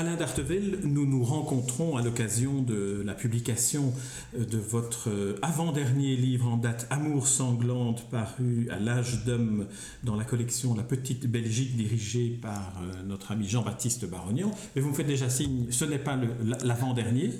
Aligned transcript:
Alain 0.00 0.16
d'Arteville, 0.16 0.78
nous 0.84 1.04
nous 1.04 1.22
rencontrons 1.22 1.98
à 1.98 2.02
l'occasion 2.02 2.62
de 2.62 3.02
la 3.04 3.12
publication 3.12 3.92
euh, 4.34 4.46
de 4.46 4.56
votre 4.56 5.10
euh, 5.10 5.38
avant-dernier 5.42 6.16
livre 6.16 6.48
en 6.48 6.56
date 6.56 6.86
Amour 6.88 7.28
sanglante 7.28 8.08
paru 8.08 8.66
à 8.70 8.78
l'âge 8.78 9.26
d'homme 9.26 9.66
dans 10.02 10.16
la 10.16 10.24
collection 10.24 10.74
La 10.74 10.84
Petite 10.84 11.26
Belgique 11.26 11.76
dirigée 11.76 12.38
par 12.40 12.80
euh, 12.82 13.02
notre 13.02 13.32
ami 13.32 13.46
Jean-Baptiste 13.46 14.08
Barognan. 14.08 14.50
Mais 14.74 14.80
vous 14.80 14.88
me 14.88 14.94
faites 14.94 15.06
déjà 15.06 15.28
signe, 15.28 15.66
ce 15.70 15.84
n'est 15.84 15.98
pas 15.98 16.18
l'avant-dernier? 16.64 17.32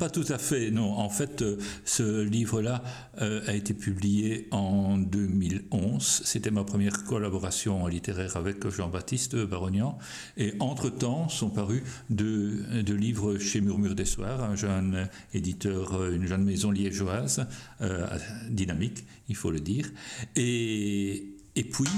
Pas 0.00 0.10
tout 0.10 0.26
à 0.30 0.38
fait, 0.38 0.72
non. 0.72 0.98
En 0.98 1.10
fait, 1.10 1.44
ce 1.84 2.24
livre-là 2.24 2.82
a 3.18 3.54
été 3.54 3.72
publié 3.72 4.48
en 4.50 4.98
2011. 4.98 6.22
C'était 6.24 6.50
ma 6.50 6.64
première 6.64 7.04
collaboration 7.04 7.86
littéraire 7.86 8.36
avec 8.36 8.68
Jean-Baptiste 8.68 9.36
Barognan. 9.36 9.96
Et 10.36 10.54
entre-temps 10.58 11.28
sont 11.28 11.50
parus 11.50 11.82
de, 12.08 12.94
livres 12.94 13.38
chez 13.38 13.60
Murmure 13.60 13.94
des 13.94 14.04
Soirs, 14.04 14.42
un 14.42 14.56
jeune 14.56 15.08
éditeur, 15.34 16.10
une 16.12 16.26
jeune 16.26 16.44
maison 16.44 16.70
liégeoise, 16.70 17.46
euh, 17.80 18.06
dynamique, 18.48 19.04
il 19.28 19.36
faut 19.36 19.50
le 19.50 19.60
dire. 19.60 19.90
Et, 20.36 21.34
et 21.56 21.64
puis, 21.64 21.88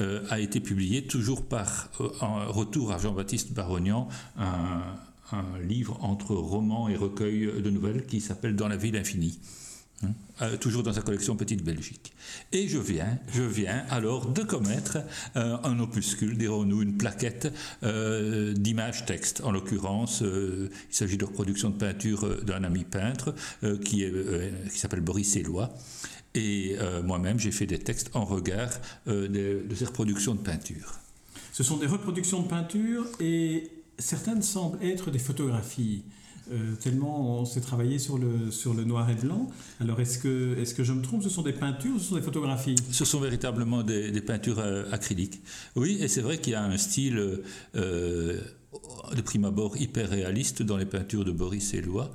euh, 0.00 0.22
a 0.30 0.40
été 0.40 0.60
publié, 0.60 1.06
toujours 1.06 1.44
par 1.44 1.90
euh, 2.00 2.06
retour 2.48 2.92
à 2.92 2.98
Jean-Baptiste 2.98 3.52
Barognan, 3.52 4.08
un, 4.38 4.82
un 5.32 5.58
livre 5.60 5.98
entre 6.02 6.34
romans 6.34 6.88
et 6.88 6.96
recueils 6.96 7.62
de 7.62 7.70
nouvelles 7.70 8.06
qui 8.06 8.20
s'appelle 8.20 8.56
Dans 8.56 8.68
la 8.68 8.76
ville 8.76 8.96
infinie. 8.96 9.38
Euh, 10.40 10.56
toujours 10.56 10.82
dans 10.82 10.92
sa 10.92 11.02
collection 11.02 11.36
Petite 11.36 11.62
Belgique. 11.62 12.12
Et 12.52 12.66
je 12.66 12.78
viens, 12.78 13.18
je 13.32 13.42
viens 13.42 13.84
alors 13.90 14.26
de 14.26 14.42
commettre 14.42 14.98
euh, 15.36 15.56
un 15.62 15.78
opuscule, 15.78 16.36
dirons-nous, 16.36 16.82
une 16.82 16.96
plaquette 16.96 17.52
euh, 17.84 18.52
d'images 18.52 19.04
texte. 19.04 19.42
En 19.44 19.52
l'occurrence, 19.52 20.22
il 20.22 20.70
s'agit 20.90 21.16
de 21.18 21.24
reproduction 21.24 21.70
de 21.70 21.76
peinture 21.76 22.42
d'un 22.44 22.64
ami 22.64 22.84
peintre 22.84 23.34
qui, 23.84 24.04
s'appelle 24.74 25.00
Boris 25.00 25.36
Éloi. 25.36 25.72
Et 26.34 26.76
moi-même, 27.04 27.38
j'ai 27.38 27.52
fait 27.52 27.66
des 27.66 27.78
textes 27.78 28.10
en 28.14 28.24
regard 28.24 28.70
de, 29.06 29.28
de 29.28 29.74
ces 29.74 29.84
reproductions 29.84 30.34
de 30.34 30.40
peinture. 30.40 30.94
Ce 31.52 31.62
sont 31.62 31.76
des 31.76 31.86
reproductions 31.86 32.42
de 32.42 32.48
peinture 32.48 33.06
et 33.20 33.70
certaines 33.98 34.42
semblent 34.42 34.82
être 34.82 35.10
des 35.10 35.18
photographies. 35.18 36.04
Euh, 36.50 36.74
tellement 36.80 37.40
on 37.40 37.44
s'est 37.44 37.60
travaillé 37.60 37.98
sur 37.98 38.18
le, 38.18 38.50
sur 38.50 38.74
le 38.74 38.84
noir 38.84 39.08
et 39.10 39.14
blanc. 39.14 39.50
Alors 39.80 40.00
est-ce 40.00 40.18
que, 40.18 40.58
est 40.58 40.74
que 40.74 40.82
je 40.82 40.92
me 40.92 41.02
trompe? 41.02 41.22
Ce 41.22 41.28
sont 41.28 41.42
des 41.42 41.52
peintures 41.52 41.94
ou 41.94 41.98
ce 41.98 42.06
sont 42.06 42.16
des 42.16 42.22
photographies? 42.22 42.74
Ce 42.90 43.04
sont 43.04 43.20
véritablement 43.20 43.82
des, 43.82 44.20
peintures 44.20 44.58
euh, 44.58 44.84
acryliques. 44.90 45.40
Oui, 45.76 45.98
et 46.00 46.08
c'est 46.08 46.20
vrai 46.20 46.38
qu'il 46.38 46.52
y 46.52 46.56
a 46.56 46.64
un 46.64 46.76
style 46.76 47.42
euh, 47.76 48.40
de 49.14 49.20
prime 49.20 49.44
abord 49.44 49.76
hyper 49.76 50.10
réaliste 50.10 50.62
dans 50.62 50.76
les 50.76 50.86
peintures 50.86 51.24
de 51.24 51.32
Boris 51.32 51.74
Éloi. 51.74 52.12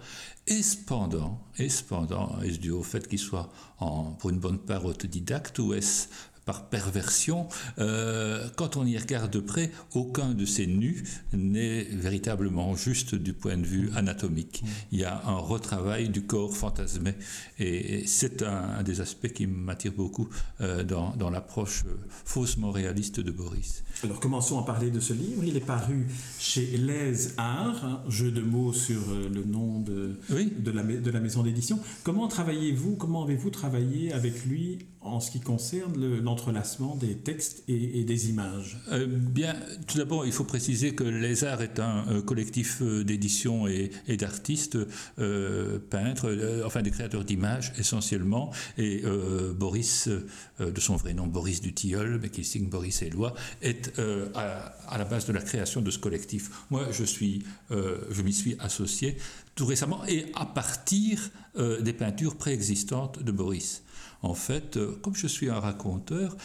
Et 0.48 0.64
cependant, 0.64 1.42
et 1.58 1.68
cependant, 1.68 2.40
est-ce 2.42 2.60
dû 2.60 2.72
au 2.72 2.84
fait 2.84 3.08
qu'il 3.08 3.20
soit 3.20 3.52
en, 3.80 4.12
pour 4.12 4.30
une 4.30 4.40
bonne 4.40 4.60
part 4.60 4.86
autodidacte 4.86 5.60
ou 5.60 5.74
est-ce 5.74 6.08
par 6.48 6.70
perversion, 6.70 7.48
euh, 7.78 8.48
quand 8.56 8.78
on 8.78 8.86
y 8.86 8.98
regarde 8.98 9.32
de 9.32 9.42
près, 9.42 9.70
aucun 9.94 10.30
de 10.30 10.46
ces 10.46 10.66
nus 10.66 11.04
n'est 11.34 11.84
véritablement 11.84 12.74
juste 12.74 13.16
du 13.16 13.34
point 13.34 13.58
de 13.58 13.66
vue 13.66 13.92
anatomique. 13.96 14.64
Mm. 14.64 14.68
Il 14.94 15.00
y 15.00 15.04
a 15.04 15.22
un 15.26 15.36
retravail 15.36 16.08
du 16.08 16.24
corps 16.24 16.56
fantasmé. 16.56 17.16
Et 17.60 18.08
c'est 18.08 18.44
un, 18.44 18.82
des 18.82 19.02
aspects 19.02 19.28
qui 19.28 19.46
m'attire 19.46 19.92
beaucoup 19.92 20.30
euh, 20.62 20.84
dans, 20.86 21.30
l'approche 21.30 21.84
euh, 21.86 21.98
faussement 22.10 22.72
réaliste 22.72 23.20
de 23.20 23.32
Boris. 23.32 23.84
Alors 24.04 24.22
commençons 24.22 24.58
à 24.58 24.64
parler 24.64 24.90
de 24.90 25.02
ce 25.02 25.12
livre. 25.12 25.44
Il 25.44 25.58
est 25.58 25.66
paru 25.76 26.08
chez 26.40 26.78
Les 26.78 27.38
Arts, 27.38 28.04
jeu 28.08 28.32
de 28.32 28.42
mots 28.42 28.72
sur 28.72 29.02
le 29.10 29.44
nom 29.44 29.82
de, 29.82 30.18
de, 30.30 30.72
la, 30.72 30.84
de 30.84 31.12
la 31.12 31.20
maison 31.20 31.44
d'édition. 31.44 31.78
Comment 32.04 32.30
travaillez-vous, 32.30 32.96
comment 32.96 33.24
avez-vous 33.24 33.50
travaillé 33.50 34.14
avec 34.14 34.46
lui 34.46 34.80
en 35.02 35.20
ce 35.20 35.32
qui 35.32 35.40
concerne 35.40 35.96
l'entrelacement 36.38 36.96
des 36.96 37.16
textes 37.16 37.64
et, 37.68 38.04
des 38.04 38.30
images 38.30 38.78
euh, 38.92 39.08
Bien, 39.08 39.56
tout 39.88 39.98
d'abord, 39.98 40.26
il 40.26 40.32
faut 40.32 40.44
préciser 40.44 40.94
que 40.94 41.04
Les 41.04 41.44
Arts 41.44 41.64
est 41.64 41.80
un 41.80 42.22
collectif 42.22 42.82
euh, 42.82 43.04
d'édition 43.04 43.68
et, 43.68 43.90
d'artistes, 44.18 44.78
euh, 45.20 45.80
peintres, 45.80 46.64
enfin 46.66 46.82
des 46.82 46.92
créateurs 46.92 47.24
d'images 47.24 47.74
essentiellement, 47.78 48.52
et 48.78 49.04
Boris, 49.56 50.10
de 50.60 50.80
son 50.80 50.96
vrai 50.96 51.14
nom 51.14 51.28
Boris 51.28 51.62
Dutilleul, 51.62 52.20
mais 52.22 52.30
qui 52.30 52.44
signe 52.44 52.68
Boris 52.68 53.02
Éloi, 53.02 53.34
est 53.62 54.00
à, 54.36 54.76
à, 54.88 54.98
la 54.98 55.06
base 55.06 55.26
de 55.26 55.34
la 55.34 55.42
création 55.42 55.82
de 55.82 55.92
ce 55.92 56.00
collectif. 56.00 56.50
Moi, 56.70 56.88
je, 56.92 57.04
suis, 57.04 57.44
je 57.70 58.22
m'y 58.22 58.34
suis 58.34 58.56
associé 58.60 59.18
tout 59.56 59.66
récemment 59.66 60.06
et 60.08 60.26
à 60.36 60.46
partir 60.46 61.30
des 61.58 61.94
peintures 61.94 62.38
préexistantes 62.38 63.24
de 63.24 63.32
Boris. 63.32 63.84
En 64.22 64.34
fait, 64.34 64.78
euh, 64.78 64.98
comme 65.02 65.16
je 65.16 65.28
suis 65.28 65.50
un 65.50 65.60
raconteur, 65.60 66.36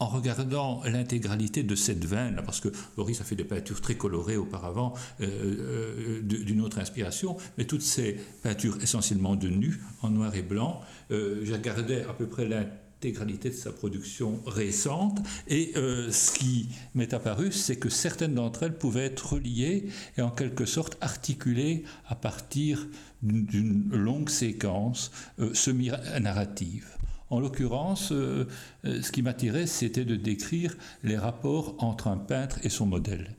en 0.00 0.06
regardant 0.06 0.82
l'intégralité 0.84 1.62
de 1.62 1.74
cette 1.74 2.04
veine, 2.04 2.42
parce 2.44 2.60
que 2.60 2.68
Boris 2.96 3.20
a 3.20 3.24
fait 3.24 3.36
des 3.36 3.44
peintures 3.44 3.80
très 3.80 3.96
colorées 3.96 4.36
auparavant, 4.36 4.94
euh, 5.20 5.26
euh, 5.26 6.20
d'une 6.22 6.60
autre 6.60 6.78
inspiration, 6.78 7.36
mais 7.56 7.64
toutes 7.64 7.82
ces 7.82 8.18
peintures 8.42 8.82
essentiellement 8.82 9.36
de 9.36 9.48
nus, 9.48 9.80
en 10.02 10.10
noir 10.10 10.34
et 10.34 10.42
blanc, 10.42 10.80
j'ai 11.10 11.52
regardé 11.52 12.02
à 12.02 12.12
peu 12.12 12.26
près 12.26 12.46
l'intégralité 12.46 12.83
de 13.12 13.50
sa 13.50 13.72
production 13.72 14.40
récente. 14.46 15.18
Et 15.48 15.72
euh, 15.76 16.10
ce 16.10 16.32
qui 16.32 16.68
m'est 16.94 17.12
apparu, 17.12 17.52
c'est 17.52 17.76
que 17.76 17.88
certaines 17.88 18.34
d'entre 18.34 18.62
elles 18.64 18.76
pouvaient 18.76 19.04
être 19.04 19.34
reliées 19.34 19.88
et 20.16 20.22
en 20.22 20.30
quelque 20.30 20.64
sorte 20.64 20.96
articulées 21.00 21.84
à 22.08 22.14
partir 22.14 22.88
d'une 23.22 23.90
longue 23.90 24.30
séquence 24.30 25.10
euh, 25.38 25.52
semi-narrative. 25.54 26.86
En 27.30 27.40
l'occurrence, 27.40 28.12
euh, 28.12 28.46
ce 28.84 29.10
qui 29.10 29.22
m'attirait, 29.22 29.66
c'était 29.66 30.04
de 30.04 30.16
décrire 30.16 30.76
les 31.02 31.16
rapports 31.16 31.74
entre 31.78 32.08
un 32.08 32.18
peintre 32.18 32.58
et 32.64 32.68
son 32.68 32.86
modèle. 32.86 33.36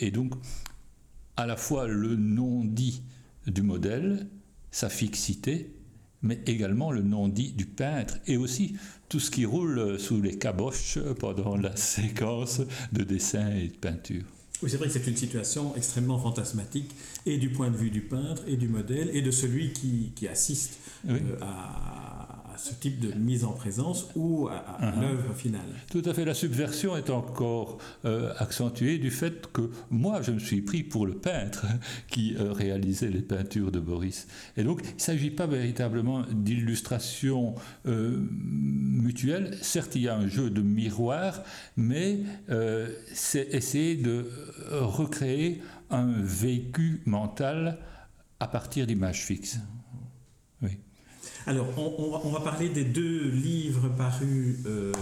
et 0.00 0.10
donc, 0.10 0.34
à 1.36 1.46
la 1.46 1.56
fois 1.56 1.86
le 1.86 2.16
non-dit 2.16 3.02
du 3.46 3.62
modèle, 3.62 4.26
sa 4.70 4.88
fixité, 4.88 5.75
mais 6.26 6.40
également 6.46 6.92
le 6.92 7.02
non-dit 7.02 7.52
du 7.52 7.66
peintre 7.66 8.18
et 8.26 8.36
aussi 8.36 8.76
tout 9.08 9.20
ce 9.20 9.30
qui 9.30 9.44
roule 9.44 9.98
sous 9.98 10.20
les 10.20 10.36
caboches 10.36 10.98
pendant 11.18 11.56
la 11.56 11.76
séquence 11.76 12.60
de 12.92 13.04
dessin 13.04 13.50
et 13.56 13.68
de 13.68 13.76
peinture. 13.76 14.24
Oui, 14.62 14.70
c'est 14.70 14.78
vrai 14.78 14.86
que 14.86 14.94
c'est 14.94 15.06
une 15.06 15.16
situation 15.16 15.76
extrêmement 15.76 16.18
fantasmatique, 16.18 16.90
et 17.26 17.36
du 17.36 17.50
point 17.50 17.70
de 17.70 17.76
vue 17.76 17.90
du 17.90 18.00
peintre, 18.00 18.42
et 18.46 18.56
du 18.56 18.68
modèle, 18.68 19.10
et 19.12 19.20
de 19.20 19.30
celui 19.30 19.72
qui, 19.72 20.12
qui 20.14 20.26
assiste 20.28 20.78
euh, 21.08 21.18
à, 21.42 22.15
ce 22.58 22.74
type 22.74 23.00
de 23.00 23.12
mise 23.12 23.44
en 23.44 23.52
présence 23.52 24.08
ou 24.14 24.48
à, 24.48 24.78
uh-huh. 24.80 25.00
l'œuvre 25.00 25.34
finale. 25.34 25.68
Tout 25.90 26.02
à 26.04 26.14
fait. 26.14 26.24
La 26.24 26.34
subversion 26.34 26.96
est 26.96 27.10
encore 27.10 27.78
euh, 28.04 28.32
accentuée 28.38 28.98
du 28.98 29.10
fait 29.10 29.50
que 29.52 29.70
moi, 29.90 30.22
je 30.22 30.32
me 30.32 30.38
suis 30.38 30.62
pris 30.62 30.82
pour 30.82 31.06
le 31.06 31.14
peintre 31.14 31.66
qui 32.08 32.36
euh, 32.36 32.52
réalisait 32.52 33.10
les 33.10 33.22
peintures 33.22 33.72
de 33.72 33.80
Boris. 33.80 34.26
Et 34.56 34.64
donc, 34.64 34.82
il 34.84 34.94
ne 34.94 35.00
s'agit 35.00 35.30
pas 35.30 35.46
véritablement 35.46 36.22
d'illustration 36.30 37.54
euh, 37.86 38.26
mutuelle. 38.30 39.56
Certes, 39.62 39.96
il 39.96 40.02
y 40.02 40.08
a 40.08 40.16
un 40.16 40.28
jeu 40.28 40.50
de 40.50 40.62
miroir, 40.62 41.42
mais 41.76 42.20
c'est 43.12 43.48
essayer 43.52 43.96
de 43.96 44.26
recréer 44.70 45.62
un 45.90 46.12
vécu 46.22 47.02
mental 47.06 47.78
à 48.40 48.48
partir 48.48 48.86
d'images 48.86 49.24
fixes. 49.24 49.58
Alors, 51.48 51.66
on, 51.78 52.30
va, 52.30 52.40
parler 52.40 52.68
des 52.68 52.82
deux 52.82 53.28
livres 53.30 53.88
parus 53.96 54.56
euh, 54.66 54.92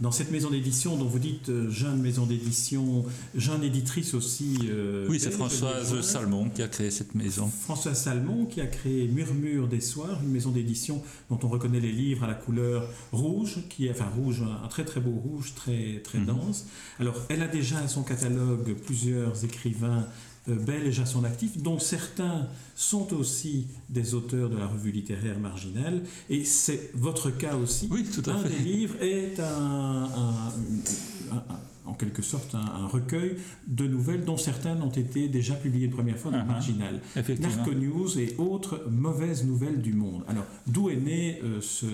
dans 0.00 0.12
cette 0.12 0.30
maison 0.30 0.50
d'édition 0.50 0.96
dont 0.96 1.04
vous 1.04 1.18
dites 1.18 1.48
euh, 1.48 1.70
jeune 1.70 2.00
maison 2.00 2.26
d'édition, 2.26 3.04
jeune 3.34 3.62
éditrice 3.62 4.14
aussi. 4.14 4.58
Euh, 4.64 5.06
oui, 5.08 5.20
c'est 5.20 5.30
Françoise 5.30 6.00
Salmon 6.00 6.50
qui 6.50 6.62
a 6.62 6.68
créé 6.68 6.90
cette 6.90 7.14
maison. 7.14 7.48
Françoise 7.48 8.00
Salmon 8.00 8.46
qui 8.46 8.60
a 8.60 8.66
créé 8.66 9.06
Murmure 9.08 9.68
des 9.68 9.80
Soirs, 9.80 10.20
une 10.22 10.30
maison 10.30 10.50
d'édition 10.50 11.02
dont 11.30 11.38
on 11.42 11.48
reconnaît 11.48 11.80
les 11.80 11.92
livres 11.92 12.24
à 12.24 12.26
la 12.26 12.34
couleur 12.34 12.88
rouge, 13.12 13.58
qui 13.68 13.86
est, 13.86 13.90
enfin 13.90 14.10
rouge, 14.16 14.42
un 14.42 14.68
très 14.68 14.84
très 14.84 15.00
beau 15.00 15.12
rouge, 15.12 15.54
très, 15.54 16.00
très 16.02 16.18
mhm. 16.18 16.26
dense. 16.26 16.66
Alors, 16.98 17.14
elle 17.28 17.42
a 17.42 17.48
déjà 17.48 17.78
à 17.78 17.88
son 17.88 18.02
catalogue 18.02 18.74
plusieurs 18.84 19.44
écrivains 19.44 20.06
euh, 20.50 20.56
belges 20.56 21.00
à 21.00 21.06
son 21.06 21.24
actif, 21.24 21.56
dont 21.56 21.78
certains 21.78 22.46
sont 22.76 23.14
aussi 23.14 23.66
des 23.88 24.14
auteurs 24.14 24.50
de 24.50 24.58
la 24.58 24.66
revue 24.66 24.90
littéraire 24.90 25.38
marginale. 25.38 26.02
Et 26.28 26.44
c'est 26.44 26.90
votre 26.92 27.30
cas 27.30 27.56
aussi. 27.56 27.88
Oui, 27.90 28.04
tout 28.04 28.28
à 28.28 28.34
un 28.34 28.42
fait. 28.42 28.50
des 28.50 28.58
livres 28.58 28.94
est 29.00 29.40
un, 29.40 29.83
en 29.84 31.73
en 31.94 31.96
quelque 31.96 32.22
sorte 32.22 32.54
un, 32.54 32.86
recueil 32.86 33.36
de 33.66 33.86
nouvelles 33.86 34.24
dont 34.24 34.36
certaines 34.36 34.82
ont 34.82 34.90
été 34.90 35.28
déjà 35.28 35.54
publiées 35.54 35.86
une 35.86 35.92
première 35.92 36.18
fois 36.18 36.32
dans 36.32 36.38
uh-huh. 36.38 36.46
Marginal. 36.46 37.00
Narco 37.40 37.72
News 37.72 38.18
et 38.18 38.34
autres 38.38 38.86
mauvaises 38.90 39.46
nouvelles 39.46 39.80
du 39.80 39.92
monde. 39.92 40.24
Alors, 40.26 40.44
d'où 40.66 40.90
est 40.90 40.96
né 40.96 41.40
euh, 41.44 41.60
ce, 41.60 41.86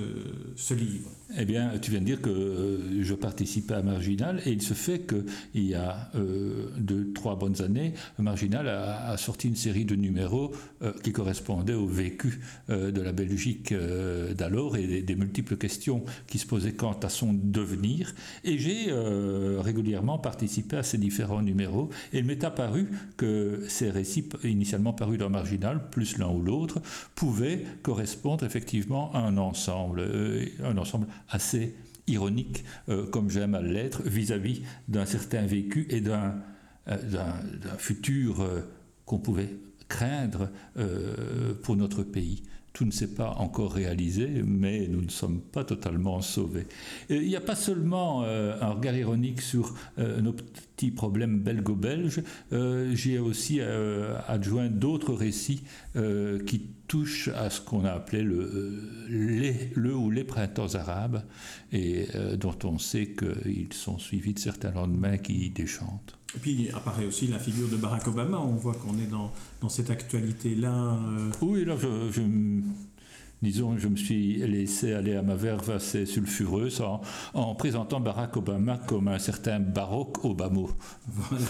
ce, 0.56 0.75
livre? 0.75 1.11
Eh 1.38 1.44
bien, 1.44 1.79
tu 1.81 1.91
viens 1.91 2.00
de 2.00 2.06
dire 2.06 2.23
que 2.23 2.31
euh, 2.31 3.02
je 3.02 3.14
participais 3.14 3.75
à 3.75 3.82
Marginal 3.82 4.41
et 4.47 4.52
il 4.52 4.62
se 4.62 4.75
fait 4.75 5.06
qu'il 5.06 5.64
y 5.64 5.75
a 5.75 6.11
euh, 6.14 6.69
deux, 6.79 7.12
trois 7.12 7.37
bonnes 7.37 7.61
années, 7.61 7.93
Marginal 8.19 8.69
a, 8.69 9.17
sorti 9.19 9.49
une 9.49 9.56
série 9.56 9.85
de 9.85 9.97
numéros 9.97 10.52
qui 11.02 11.12
correspondaient 11.12 11.75
au 11.75 11.87
vécu 11.87 12.41
de 12.69 13.00
la 13.00 13.12
Belgique 13.12 13.75
d'alors 14.37 14.76
et 14.76 14.87
des, 14.87 15.02
des, 15.02 15.14
multiples 15.14 15.56
questions 15.56 16.05
qui 16.26 16.38
se 16.38 16.47
posaient 16.47 16.73
quant 16.73 16.99
à 17.02 17.08
son 17.08 17.32
devenir. 17.35 18.14
Et 18.44 18.58
j'ai 18.58 18.93
régulièrement 19.58 19.89
participé 20.22 20.76
à 20.76 20.82
ces 20.82 20.98
différents 20.98 21.42
numéros 21.42 21.90
et 22.12 22.19
il 22.19 22.25
m'est 22.25 22.44
apparu 22.44 22.88
que 23.16 23.64
ces 23.69 23.90
récits 23.90 24.28
initialement 24.44 24.92
parus 24.92 25.19
dans 25.19 25.31
Marginal, 25.31 25.90
plus 25.90 26.19
l'un 26.19 26.28
ou 26.28 26.42
l'autre, 26.42 26.81
pouvaient 27.14 27.64
correspondre 27.82 28.44
effectivement 28.44 29.12
à 29.12 29.19
un 29.19 29.37
ensemble, 29.37 30.00
euh, 30.00 30.46
un 30.64 30.76
ensemble 30.78 31.06
assez 31.28 31.75
ironique, 32.06 32.64
euh, 32.88 33.06
comme 33.06 33.31
j'aime 33.31 33.54
à 33.54 33.62
l'être, 33.62 34.02
vis-à-vis 34.02 34.62
d'un 34.88 35.06
certain 35.06 35.46
vécu 35.46 35.87
et 35.90 36.00
d'un 36.00 36.34
euh, 36.88 36.96
futur 37.78 38.46
qu'on 39.04 39.19
pouvait 39.19 39.50
craindre 39.88 40.50
pour 41.62 41.76
notre 41.76 42.04
pays. 42.04 42.42
Tout 42.72 42.84
ne 42.84 42.90
s'est 42.90 43.14
pas 43.14 43.31
encore 43.38 43.72
réalisé, 43.72 44.43
mais 44.44 44.87
nous 44.87 45.02
ne 45.02 45.11
sommes 45.11 45.40
pas 45.40 45.64
totalement 45.64 46.20
sauvés. 46.20 46.67
il 47.08 47.26
n'y 47.26 47.37
a 47.37 47.40
pas 47.40 47.56
seulement 47.56 48.22
un 48.22 48.70
regard 48.70 48.94
ironique 48.94 49.40
sur 49.40 49.75
nos 49.99 50.34
petits 50.80 50.90
problèmes 50.90 51.40
belgo-belges, 51.40 52.22
j'ai 52.92 53.18
aussi 53.18 53.60
adjoint 53.60 54.68
d'autres 54.68 55.12
récits 55.12 55.62
qui 56.46 56.62
touche 56.90 57.28
à 57.28 57.50
ce 57.50 57.60
qu'on 57.60 57.84
a 57.84 57.92
appelé 57.92 58.22
le, 58.22 58.82
les, 59.08 59.70
le 59.76 59.94
ou 59.94 60.10
les 60.10 60.24
printemps 60.24 60.74
arabes, 60.74 61.22
et 61.70 62.06
euh, 62.16 62.34
dont 62.34 62.56
on 62.64 62.78
sait 62.78 63.14
qu'ils 63.14 63.72
sont 63.72 63.96
suivis 63.98 64.34
de 64.34 64.40
certains 64.40 64.72
lendemains 64.72 65.16
qui 65.16 65.50
déchantent. 65.50 66.18
Et 66.34 66.38
puis 66.40 66.68
apparaît 66.74 67.06
aussi 67.06 67.28
la 67.28 67.38
figure 67.38 67.68
de 67.68 67.76
Barack 67.76 68.08
Obama, 68.08 68.38
on 68.38 68.56
voit 68.56 68.74
qu'on 68.74 68.98
est 68.98 69.08
dans, 69.08 69.30
dans 69.60 69.68
cette 69.68 69.90
actualité-là. 69.90 70.94
Euh. 70.94 71.30
Oui, 71.42 71.64
là, 71.64 71.76
je, 71.78 71.86
je 72.10 72.22
disons, 73.42 73.78
je 73.78 73.88
me 73.88 73.96
suis 73.96 74.37
laissé 74.46 74.92
aller 74.92 75.14
à 75.14 75.22
ma 75.22 75.34
verve 75.34 75.70
assez 75.70 76.06
sulfureuse 76.06 76.81
en, 76.81 77.00
en 77.34 77.54
présentant 77.54 78.00
Barack 78.00 78.37
Obama 78.37 78.78
comme 78.87 79.08
un 79.08 79.19
certain 79.19 79.60
Barack 79.60 80.25
Obama. 80.25 80.69
Voilà. 81.06 81.44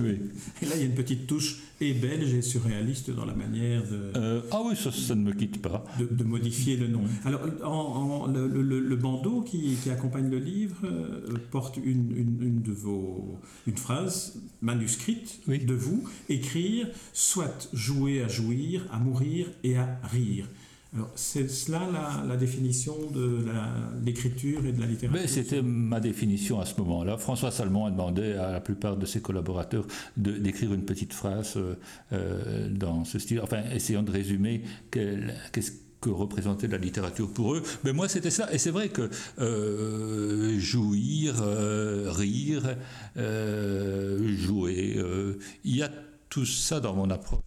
oui. 0.00 0.20
Et 0.62 0.66
là, 0.66 0.72
il 0.76 0.80
y 0.80 0.82
a 0.84 0.86
une 0.86 0.94
petite 0.94 1.26
touche 1.26 1.62
et 1.80 1.94
belge 1.94 2.32
et 2.34 2.42
surréaliste 2.42 3.10
dans 3.10 3.24
la 3.24 3.34
manière 3.34 3.82
de... 3.82 4.12
Euh, 4.16 4.40
ah 4.52 4.60
oui, 4.64 4.76
ça, 4.76 4.92
ça, 4.92 5.14
ne 5.14 5.22
me 5.22 5.32
quitte 5.32 5.60
pas. 5.60 5.84
De, 5.98 6.24
modifier 6.24 6.76
le 6.76 6.86
nom. 6.86 7.02
Alors, 7.24 7.40
en, 7.64 8.26
le, 8.28 8.46
le, 8.46 8.96
bandeau 8.96 9.42
qui, 9.42 9.76
qui, 9.82 9.90
accompagne 9.90 10.30
le 10.30 10.38
livre 10.38 10.76
euh, 10.84 11.26
porte 11.50 11.76
une, 11.78 12.16
une, 12.16 12.38
une, 12.40 12.62
de 12.62 12.72
vos... 12.72 13.38
une 13.66 13.76
phrase 13.76 14.40
manuscrite 14.60 15.40
de 15.48 15.74
vous, 15.74 16.04
écrire, 16.28 16.88
soit 17.12 17.68
jouer 17.72 18.22
à 18.22 18.28
jouir, 18.28 18.86
à 18.92 18.98
mourir 18.98 19.48
et 19.64 19.76
à 19.76 19.98
rire. 20.04 20.46
C'est 21.14 21.48
cela 21.48 21.88
la, 22.26 22.36
définition 22.36 22.94
de 23.14 23.46
l'écriture 24.04 24.66
et 24.66 24.72
de 24.72 24.80
la 24.80 24.86
littérature? 24.86 25.26
C'était 25.26 25.62
ma 25.62 26.00
définition 26.00 26.60
à 26.60 26.66
ce 26.66 26.78
moment-là. 26.80 27.16
François 27.16 27.50
Salmon 27.50 27.86
a 27.86 27.90
demandé 27.90 28.32
à 28.32 28.52
la 28.52 28.60
plupart 28.60 28.98
de 28.98 29.06
ses 29.06 29.22
collaborateurs 29.22 29.86
d'écrire 30.18 30.74
une 30.74 30.84
petite 30.84 31.14
phrase 31.14 31.54
euh, 31.56 31.76
euh, 32.12 32.68
dans 32.68 33.06
ce 33.06 33.18
style, 33.18 33.40
enfin, 33.40 33.62
essayant 33.72 34.02
de 34.02 34.10
résumer 34.10 34.64
qu'est-ce 34.90 35.72
que 36.02 36.10
représentait 36.10 36.68
la 36.68 36.78
littérature 36.78 37.32
pour 37.32 37.54
eux. 37.54 37.62
Mais 37.84 37.94
moi, 37.94 38.08
c'était 38.08 38.30
ça. 38.30 38.52
Et 38.52 38.58
c'est 38.58 38.70
vrai 38.70 38.90
que 38.90 39.08
euh, 39.38 40.58
jouir, 40.58 41.36
rire, 42.08 42.76
jouer, 43.16 45.02
il 45.64 45.76
y 45.76 45.82
a 45.82 45.90
tout 46.28 46.44
ça 46.44 46.80
dans 46.80 46.94
mon 46.94 47.08
approche 47.08 47.40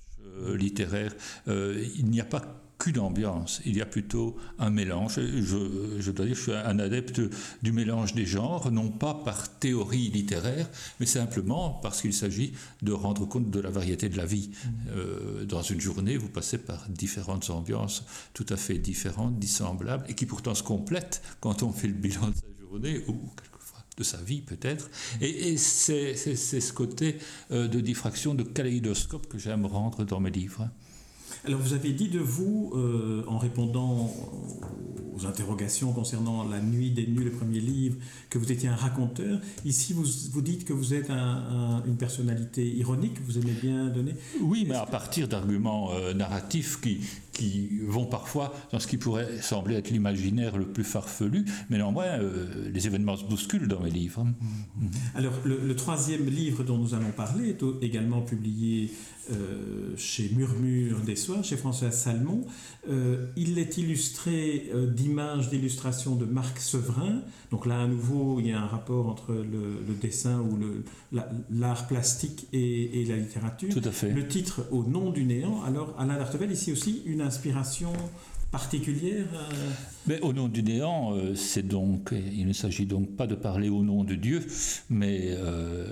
littéraire. 0.55 1.13
il 1.47 2.05
n'y 2.05 2.21
a 2.21 2.25
pas 2.25 2.64
qu'une 2.85 2.99
ambiance, 2.99 3.61
il 3.65 3.75
y 3.75 3.81
a 3.81 3.85
plutôt 3.87 4.35
un 4.59 4.69
mélange. 4.69 5.15
Je, 5.15 5.97
je, 5.99 6.11
dois 6.11 6.25
dire 6.25 6.35
que 6.35 6.39
je 6.39 6.43
suis 6.43 6.53
un 6.53 6.77
adepte 6.77 7.19
du 7.63 7.71
mélange 7.71 8.13
des 8.13 8.27
genres, 8.27 8.71
non 8.71 8.89
pas 8.89 9.15
par 9.15 9.57
théorie 9.57 10.09
littéraire, 10.09 10.69
mais 10.99 11.07
simplement 11.07 11.71
parce 11.81 12.01
qu'il 12.01 12.13
s'agit 12.13 12.53
de 12.83 12.91
rendre 12.91 13.25
compte 13.25 13.49
de 13.49 13.59
la 13.59 13.71
variété 13.71 14.07
de 14.07 14.17
la 14.17 14.27
vie. 14.27 14.51
Mmh. 14.51 14.69
Euh, 14.91 15.45
dans 15.45 15.63
une 15.63 15.81
journée, 15.81 16.15
vous 16.15 16.29
passez 16.29 16.59
par 16.59 16.87
différentes 16.89 17.49
ambiances 17.49 18.05
tout 18.35 18.45
à 18.49 18.55
fait 18.55 18.77
différentes, 18.77 19.39
dissemblables, 19.39 20.05
et 20.07 20.13
qui 20.13 20.27
pourtant 20.27 20.53
se 20.53 20.61
complètent 20.61 21.23
quand 21.39 21.63
on 21.63 21.71
fait 21.71 21.87
le 21.87 21.93
bilan 21.93 22.29
de 22.29 22.35
sa 22.35 22.61
journée, 22.61 22.99
ou 23.07 23.13
quelquefois 23.35 23.83
de 23.97 24.03
sa 24.03 24.17
vie 24.17 24.41
peut-être. 24.41 24.91
Et, 25.21 25.53
et 25.53 25.57
c'est 25.57 26.15
ce 26.15 26.73
côté 26.73 27.17
euh, 27.49 27.67
de 27.67 27.79
diffraction, 27.79 28.35
de 28.35 28.43
kaléidoscope 28.43 29.25
que 29.25 29.39
j'aime 29.39 29.65
rendre 29.65 30.03
dans 30.03 30.19
mes 30.19 30.29
livres. 30.29 30.69
Alors 31.45 31.59
vous 31.59 31.73
avez 31.73 31.93
dit 31.93 32.09
de 32.09 32.19
vous, 32.19 32.71
euh, 32.75 33.23
en 33.27 33.37
répondant 33.37 34.11
aux 35.15 35.25
interrogations 35.25 35.93
concernant 35.93 36.47
La 36.47 36.59
Nuit 36.59 36.91
des 36.91 37.07
Nuits, 37.07 37.23
le 37.23 37.31
premier 37.31 37.59
livre, 37.59 37.95
que 38.29 38.37
vous 38.37 38.51
étiez 38.51 38.67
un 38.67 38.75
raconteur. 38.75 39.39
Ici, 39.63 39.93
vous, 39.93 40.05
vous 40.31 40.41
dites 40.41 40.65
que 40.65 40.73
vous 40.73 40.93
êtes 40.93 41.09
une 41.09 41.97
personnalité 41.97 42.67
ironique, 42.67 43.17
vous 43.25 43.37
aimez 43.37 43.53
bien 43.61 43.87
donner. 43.87 44.15
Oui, 44.41 44.65
mais 44.67 44.75
à 44.75 44.85
partir 44.85 45.27
d'arguments 45.27 45.91
euh, 45.93 46.13
narratifs 46.13 46.81
qui, 46.81 46.99
qui 47.31 47.79
vont 47.87 48.05
parfois 48.05 48.53
dans 48.71 48.79
ce 48.79 48.87
qui 48.87 48.97
pourrait 48.97 49.41
sembler 49.41 49.75
être 49.75 49.89
l'imaginaire 49.89 50.57
le 50.57 50.65
plus 50.65 50.83
farfelu, 50.83 51.45
mais 51.69 51.77
néanmoins, 51.77 52.19
euh, 52.19 52.69
les 52.73 52.87
événements 52.87 53.15
se 53.15 53.23
bousculent 53.23 53.67
dans 53.67 53.79
mes 53.79 53.91
livres. 53.91 54.25
Alors, 55.15 55.33
le, 55.45 55.59
le, 55.59 55.75
troisième 55.75 56.25
livre 56.25 56.63
dont 56.63 56.77
nous 56.77 56.93
allons 56.93 57.11
parler 57.11 57.49
est 57.49 57.63
également 57.81 58.21
publié 58.21 58.91
euh, 59.31 59.95
chez 59.97 60.29
Murmure 60.35 60.99
des 60.99 61.15
Soirs, 61.15 61.43
chez 61.43 61.57
François 61.57 61.89
Salmon. 61.89 62.45
Euh, 62.89 63.25
il 63.35 63.57
est 63.57 63.77
illustré 63.77 64.69
euh, 64.73 64.85
d'images, 64.85 65.49
d'illustrations 65.49 66.15
de 66.15 66.25
Marc 66.25 66.59
Severin. 66.59 67.21
Donc 67.49 67.65
là, 67.65 67.81
à 67.81 67.87
nouveau, 67.87 68.39
il 68.39 68.47
y 68.47 68.51
a 68.51 68.59
un 68.59 68.67
rapport 68.67 69.07
entre 69.07 69.33
le, 69.33 69.95
dessin 69.99 70.41
ou 70.41 70.59
l'art 71.49 71.87
plastique 71.87 72.47
et, 72.53 73.03
la 73.07 73.15
littérature. 73.17 73.73
Tout 73.73 73.87
à 73.87 73.91
fait. 73.91 74.11
Le 74.11 74.27
titre 74.27 74.67
Au 74.71 74.83
nom 74.83 75.09
du 75.09 75.23
néant. 75.23 75.63
Alors, 75.63 75.95
Alain 75.97 76.17
Dartevel, 76.17 76.51
ici 76.51 76.71
aussi, 76.71 77.01
une 77.05 77.21
inspiration 77.21 77.93
particulière 78.51 79.25
mais 80.07 80.21
Au 80.21 80.33
nom 80.33 80.47
du 80.47 80.61
néant, 80.61 81.13
c'est 81.33 81.67
donc, 81.67 82.13
il 82.13 82.47
ne 82.47 82.53
s'agit 82.53 82.85
donc 82.85 83.15
pas 83.15 83.25
de 83.25 83.35
parler 83.35 83.69
au 83.69 83.83
nom 83.83 84.03
de 84.03 84.13
Dieu, 84.13 84.45
mais 84.89 85.35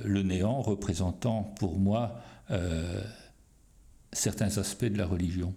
le 0.06 0.22
néant 0.22 0.62
représentant 0.62 1.44
pour 1.58 1.80
moi 1.80 2.22
certains 4.14 4.58
aspects 4.58 4.86
de 4.86 4.98
la 4.98 5.06
religion. 5.06 5.54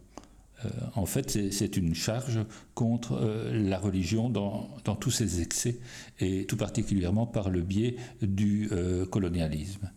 Euh, 0.65 0.69
en 0.95 1.07
fait, 1.07 1.53
c'est 1.53 1.77
une 1.77 1.95
charge 1.95 2.41
contre 2.75 3.19
euh, 3.21 3.69
la 3.69 3.79
religion 3.79 4.31
dans, 4.31 4.69
tous 5.01 5.11
ses 5.11 5.43
excès, 5.43 5.79
et 6.19 6.47
tout 6.47 6.57
particulièrement 6.57 7.27
par 7.27 7.51
le 7.51 7.61
biais 7.61 7.97
du 8.23 8.69
euh, 8.73 9.05
colonialisme. 9.07 9.91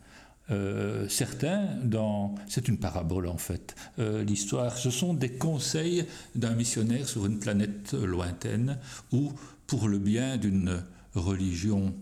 certains, 1.08 1.68
c'est 2.48 2.68
une 2.68 2.80
parabole 2.80 3.28
en 3.28 3.38
fait, 3.38 3.75
l'histoire, 4.00 4.78
ce 4.78 4.89
sont 4.89 5.13
des 5.13 5.30
conseils 5.30 6.06
d'un 6.34 6.56
missionnaire 6.56 7.08
sur 7.08 7.28
une 7.28 7.38
planète 7.38 7.94
lointaine 7.94 8.80
où, 9.12 9.32
pour 9.68 9.88
le 9.88 10.00
bien 10.00 10.38
d'une 10.38 10.84
religion 11.13 11.94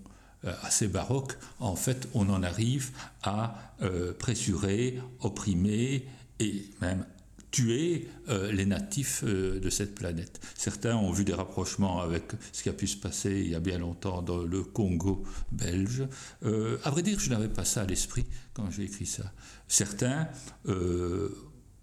assez 0.63 0.87
baroque, 0.87 1.37
en 1.59 1.75
fait, 1.75 2.07
on 2.13 2.29
en 2.29 2.41
arrive 2.41 2.91
à 3.21 3.73
pressurer, 4.17 5.01
opprimer 5.19 6.05
et 6.39 6.65
même 6.81 7.05
tuer 7.51 8.07
euh, 8.29 8.51
les 8.51 8.65
natifs 8.65 9.23
euh, 9.25 9.59
de 9.59 9.69
cette 9.69 9.95
planète. 9.95 10.39
Certains 10.55 10.95
ont 10.95 11.11
vu 11.11 11.23
des 11.23 11.33
rapprochements 11.33 12.01
avec 12.01 12.33
ce 12.51 12.63
qui 12.63 12.69
a 12.69 12.73
pu 12.73 12.87
se 12.87 12.97
passer 12.97 13.41
il 13.41 13.49
y 13.49 13.55
a 13.55 13.59
bien 13.59 13.79
longtemps 13.79 14.21
dans 14.21 14.43
le 14.43 14.63
Congo 14.63 15.23
belge. 15.51 16.03
Euh, 16.43 16.77
à 16.83 16.91
vrai 16.91 17.03
dire, 17.03 17.19
je 17.19 17.29
n'avais 17.29 17.47
pas 17.47 17.65
ça 17.65 17.81
à 17.81 17.85
l'esprit 17.85 18.25
quand 18.53 18.69
j'ai 18.69 18.83
écrit 18.83 19.05
ça. 19.05 19.31
Certains 19.67 20.27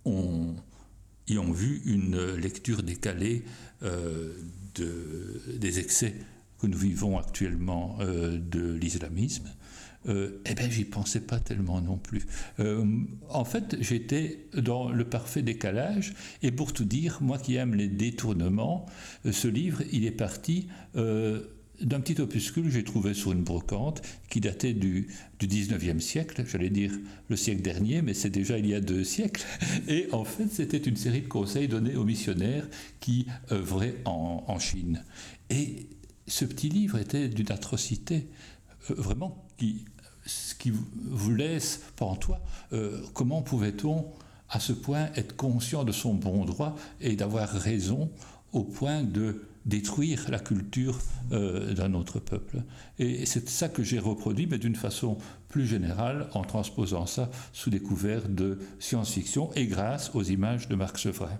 ont, 0.05 0.55
y 1.29 1.39
ont 1.39 1.53
vu 1.53 1.83
une 1.87 2.35
lecture 2.35 2.83
décalée 2.83 3.45
de, 3.83 5.43
des 5.59 5.79
excès 5.79 6.15
que 6.59 6.67
nous 6.67 6.79
vivons 6.79 7.19
actuellement 7.19 7.99
de 8.01 8.75
l'islamisme 8.75 9.49
euh, 10.09 10.41
eh 10.47 10.55
bien, 10.55 10.69
j'y 10.69 10.85
pensais 10.85 11.21
pas 11.21 11.41
tellement 11.41 11.81
non 11.81 11.97
plus. 11.97 12.27
Euh, 12.61 12.85
en 13.31 13.45
fait, 13.45 13.77
j'étais 13.81 14.47
dans 14.55 14.91
le 14.91 15.05
parfait 15.05 15.43
décalage, 15.43 16.15
et 16.43 16.51
pour 16.51 16.73
tout 16.73 16.85
dire, 16.85 17.19
moi 17.21 17.39
qui 17.39 17.57
aime 17.57 17.75
les 17.75 17.89
détournements, 17.89 18.87
euh, 19.25 19.33
ce 19.33 19.49
livre, 19.49 19.83
il 19.93 20.05
est 20.05 20.11
parti 20.11 20.69
d'un 20.95 22.01
petit 22.01 22.21
opuscule 22.21 22.65
que 22.65 22.71
j'ai 22.71 22.85
trouvé 22.85 23.15
sur 23.15 23.33
une 23.33 23.43
brocante 23.43 24.01
qui 24.31 24.41
datait 24.41 24.75
du, 24.75 25.09
du 25.41 25.49
19e 25.49 25.99
siècle, 25.99 26.45
j'allais 26.47 26.71
dire 26.71 26.93
le 27.29 27.37
siècle 27.37 27.63
dernier, 27.63 28.01
mais 28.01 28.15
c'est 28.15 28.31
déjà 28.31 28.59
il 28.59 28.67
y 28.67 28.75
a 28.75 28.81
deux 28.81 29.03
siècles. 29.03 29.45
Et 29.89 30.07
en 30.13 30.25
fait, 30.25 30.47
c'était 30.53 30.79
une 30.79 30.97
série 30.97 31.23
de 31.23 31.29
conseils 31.29 31.67
donnés 31.67 31.97
aux 31.97 32.05
missionnaires 32.05 32.69
qui 33.01 33.27
œuvraient 33.51 33.97
en, 34.05 34.45
en 34.47 34.59
Chine. 34.59 35.03
Et 35.51 35.89
ce 36.29 36.45
petit 36.45 36.69
livre 36.69 36.99
était 36.99 37.29
d'une 37.29 37.51
atrocité, 37.51 38.29
vraiment, 38.89 39.45
qui, 39.57 39.85
qui 40.59 40.71
vous 40.71 41.35
laisse 41.35 41.81
toi 41.97 42.41
Euh, 42.73 43.03
comment 43.13 43.43
pouvait-on, 43.43 44.07
à 44.49 44.61
ce 44.61 44.73
point, 44.73 45.09
être 45.17 45.37
conscient 45.37 45.85
de 45.85 45.93
son 45.93 46.15
bon 46.15 46.45
droit 46.45 46.77
et 47.01 47.17
d'avoir 47.17 47.49
raison 47.49 48.11
au 48.53 48.63
point 48.63 49.03
de 49.03 49.43
détruire 49.67 50.31
la 50.31 50.39
culture 50.39 50.99
euh, 51.33 51.75
d'un 51.75 51.95
autre 51.95 52.19
peuple? 52.21 52.63
Et 52.99 53.27
c'est 53.27 53.49
ça 53.49 53.69
que 53.69 53.83
j'ai 53.83 53.99
reproduit, 53.99 54.47
mais 54.47 54.59
d'une 54.59 54.77
façon 54.77 55.19
plus 55.49 55.67
générale, 55.67 56.29
en 56.35 56.43
transposant 56.43 57.07
ça 57.07 57.31
sous 57.53 57.71
des 57.71 57.81
couverts 57.81 58.29
de 58.29 58.59
science-fiction 58.81 59.51
et 59.55 59.67
grâce 59.67 60.11
aux 60.15 60.23
images 60.23 60.69
de 60.69 60.75
Marc 60.75 60.99
Sevrin. 60.99 61.39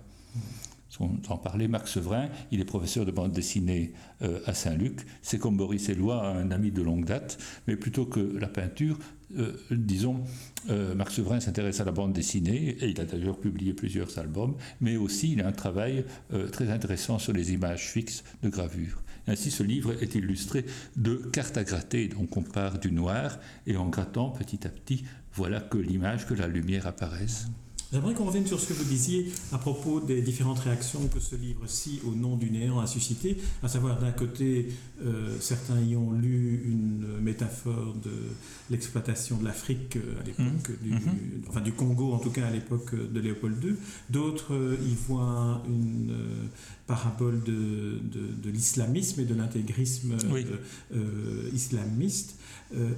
En 0.99 1.37
parlait, 1.37 1.67
Marc 1.67 1.87
Sevrin, 1.87 2.29
il 2.51 2.61
est 2.61 2.65
professeur 2.65 3.05
de 3.05 3.11
bande 3.11 3.31
dessinée 3.31 3.93
euh, 4.21 4.39
à 4.45 4.53
Saint-Luc. 4.53 5.01
C'est 5.21 5.39
comme 5.39 5.57
Boris 5.57 5.89
Éloi, 5.89 6.25
un 6.25 6.51
ami 6.51 6.71
de 6.71 6.81
longue 6.81 7.05
date, 7.05 7.37
mais 7.67 7.75
plutôt 7.75 8.05
que 8.05 8.19
la 8.19 8.47
peinture, 8.47 8.97
euh, 9.37 9.57
disons, 9.71 10.23
euh, 10.69 10.95
Marc 10.95 11.11
Sevrin 11.11 11.39
s'intéresse 11.39 11.81
à 11.81 11.85
la 11.85 11.91
bande 11.91 12.13
dessinée, 12.13 12.77
et 12.79 12.89
il 12.89 13.01
a 13.01 13.05
d'ailleurs 13.05 13.37
publié 13.37 13.73
plusieurs 13.73 14.17
albums, 14.17 14.55
mais 14.79 14.95
aussi 14.95 15.33
il 15.33 15.41
a 15.41 15.47
un 15.47 15.51
travail 15.51 16.05
très 16.51 16.69
intéressant 16.69 17.19
sur 17.19 17.33
les 17.33 17.51
images 17.51 17.89
fixes 17.89 18.23
de 18.41 18.49
gravure. 18.49 19.01
Ainsi, 19.27 19.51
ce 19.51 19.63
livre 19.63 20.01
est 20.01 20.15
illustré 20.15 20.65
de 20.95 21.15
cartes 21.15 21.57
à 21.57 21.63
gratter, 21.63 22.07
donc 22.07 22.37
on 22.37 22.43
part 22.43 22.77
du 22.79 22.91
noir, 22.91 23.39
et 23.67 23.75
en 23.75 23.89
grattant 23.89 24.29
petit 24.29 24.65
à 24.65 24.69
petit, 24.69 25.03
voilà 25.33 25.59
que 25.59 25.77
l'image, 25.77 26.25
que 26.25 26.35
la 26.35 26.47
lumière 26.47 26.87
apparaissent. 26.87 27.47
J'aimerais 27.93 28.13
qu'on 28.13 28.25
revienne 28.25 28.47
sur 28.47 28.59
ce 28.59 28.67
que 28.67 28.73
vous 28.73 28.83
disiez 28.83 29.31
à 29.51 29.57
propos 29.57 29.99
des 29.99 30.21
différentes 30.21 30.59
réactions 30.59 31.07
que 31.07 31.19
ce 31.19 31.35
livre-ci, 31.35 32.01
au 32.05 32.15
nom 32.15 32.35
du 32.35 32.49
néant, 32.49 32.79
a 32.79 32.87
suscité, 32.87 33.37
à 33.63 33.67
savoir 33.67 33.99
d'un 33.99 34.11
côté, 34.11 34.69
euh, 35.05 35.37
certains 35.39 35.79
y 35.79 35.95
ont 35.95 36.11
lu 36.11 36.63
une 36.65 37.21
métaphore 37.21 37.93
de 38.03 38.11
l'exploitation 38.69 39.37
de 39.37 39.45
l'Afrique 39.45 39.97
euh, 39.97 40.19
à 40.19 40.23
l'époque, 40.23 40.69
mmh. 40.69 40.83
du, 40.83 40.93
mmh. 40.93 41.43
enfin 41.47 41.61
du 41.61 41.73
Congo 41.73 42.13
en 42.13 42.19
tout 42.19 42.31
cas 42.31 42.47
à 42.47 42.51
l'époque 42.51 42.95
de 42.95 43.19
Léopold 43.19 43.63
II, 43.63 43.75
d'autres 44.09 44.53
euh, 44.53 44.77
y 44.83 44.95
voient 45.07 45.61
une 45.67 46.15
parabole 46.87 47.41
de, 47.43 47.99
de, 48.03 48.27
de 48.43 48.49
l'islamisme 48.49 49.21
et 49.21 49.25
de 49.25 49.33
l'intégrisme 49.33 50.15
oui. 50.31 50.45
euh, 50.93 51.49
islamiste. 51.53 52.35
Euh, 52.75 52.89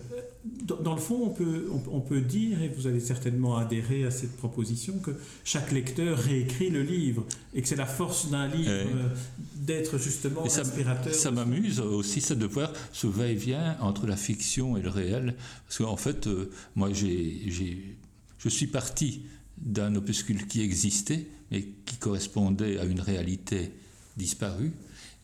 dans, 0.64 0.78
dans, 0.78 0.96
le 0.96 1.02
fond, 1.02 1.20
on 1.24 1.30
peut, 1.30 1.70
on, 1.72 1.98
on, 1.98 2.02
peut 2.02 2.22
dire, 2.22 2.62
et 2.62 2.70
vous 2.70 2.88
allez 2.88 3.00
certainement 3.00 3.58
adhérer 3.58 4.06
à 4.06 4.12
cette 4.12 4.36
proposition, 4.38 4.98
que 5.00 5.12
chaque 5.44 5.72
lecteur 5.72 6.18
réécrit 6.18 6.70
le 6.70 6.84
livre 6.84 7.26
et 7.54 7.62
que 7.62 7.68
c'est 7.68 7.76
la 7.76 7.86
force 7.86 8.30
d'un 8.30 8.48
livre 8.48 8.70
euh, 8.72 9.10
d'être 9.56 9.98
justement 9.98 10.46
et 10.46 10.60
inspirateur. 10.60 11.14
Ça, 11.14 11.20
ça 11.20 11.32
m'amuse 11.32 11.80
aussi, 11.80 12.22
ça 12.22 12.36
de 12.36 12.46
voir 12.46 12.72
ce 12.92 13.08
va-et-vient 13.08 13.78
entre 13.82 14.08
la 14.08 14.18
fiction 14.18 14.78
et 14.78 14.82
le 14.82 14.90
réel. 14.90 15.36
Parce 15.66 15.78
qu'en 15.78 15.98
fait, 15.98 16.28
euh, 16.28 16.50
moi, 16.76 16.92
j'ai, 16.94 17.98
je 18.40 18.50
suis 18.50 18.68
parti 18.68 19.22
d'un 19.58 19.96
opuscule 19.96 20.48
qui 20.48 20.62
existait, 20.62 21.28
mais 21.52 21.68
qui 21.86 21.98
correspondait 21.98 22.80
à 22.80 22.86
une 22.86 23.02
réalité 23.02 23.72
disparue. 24.18 24.74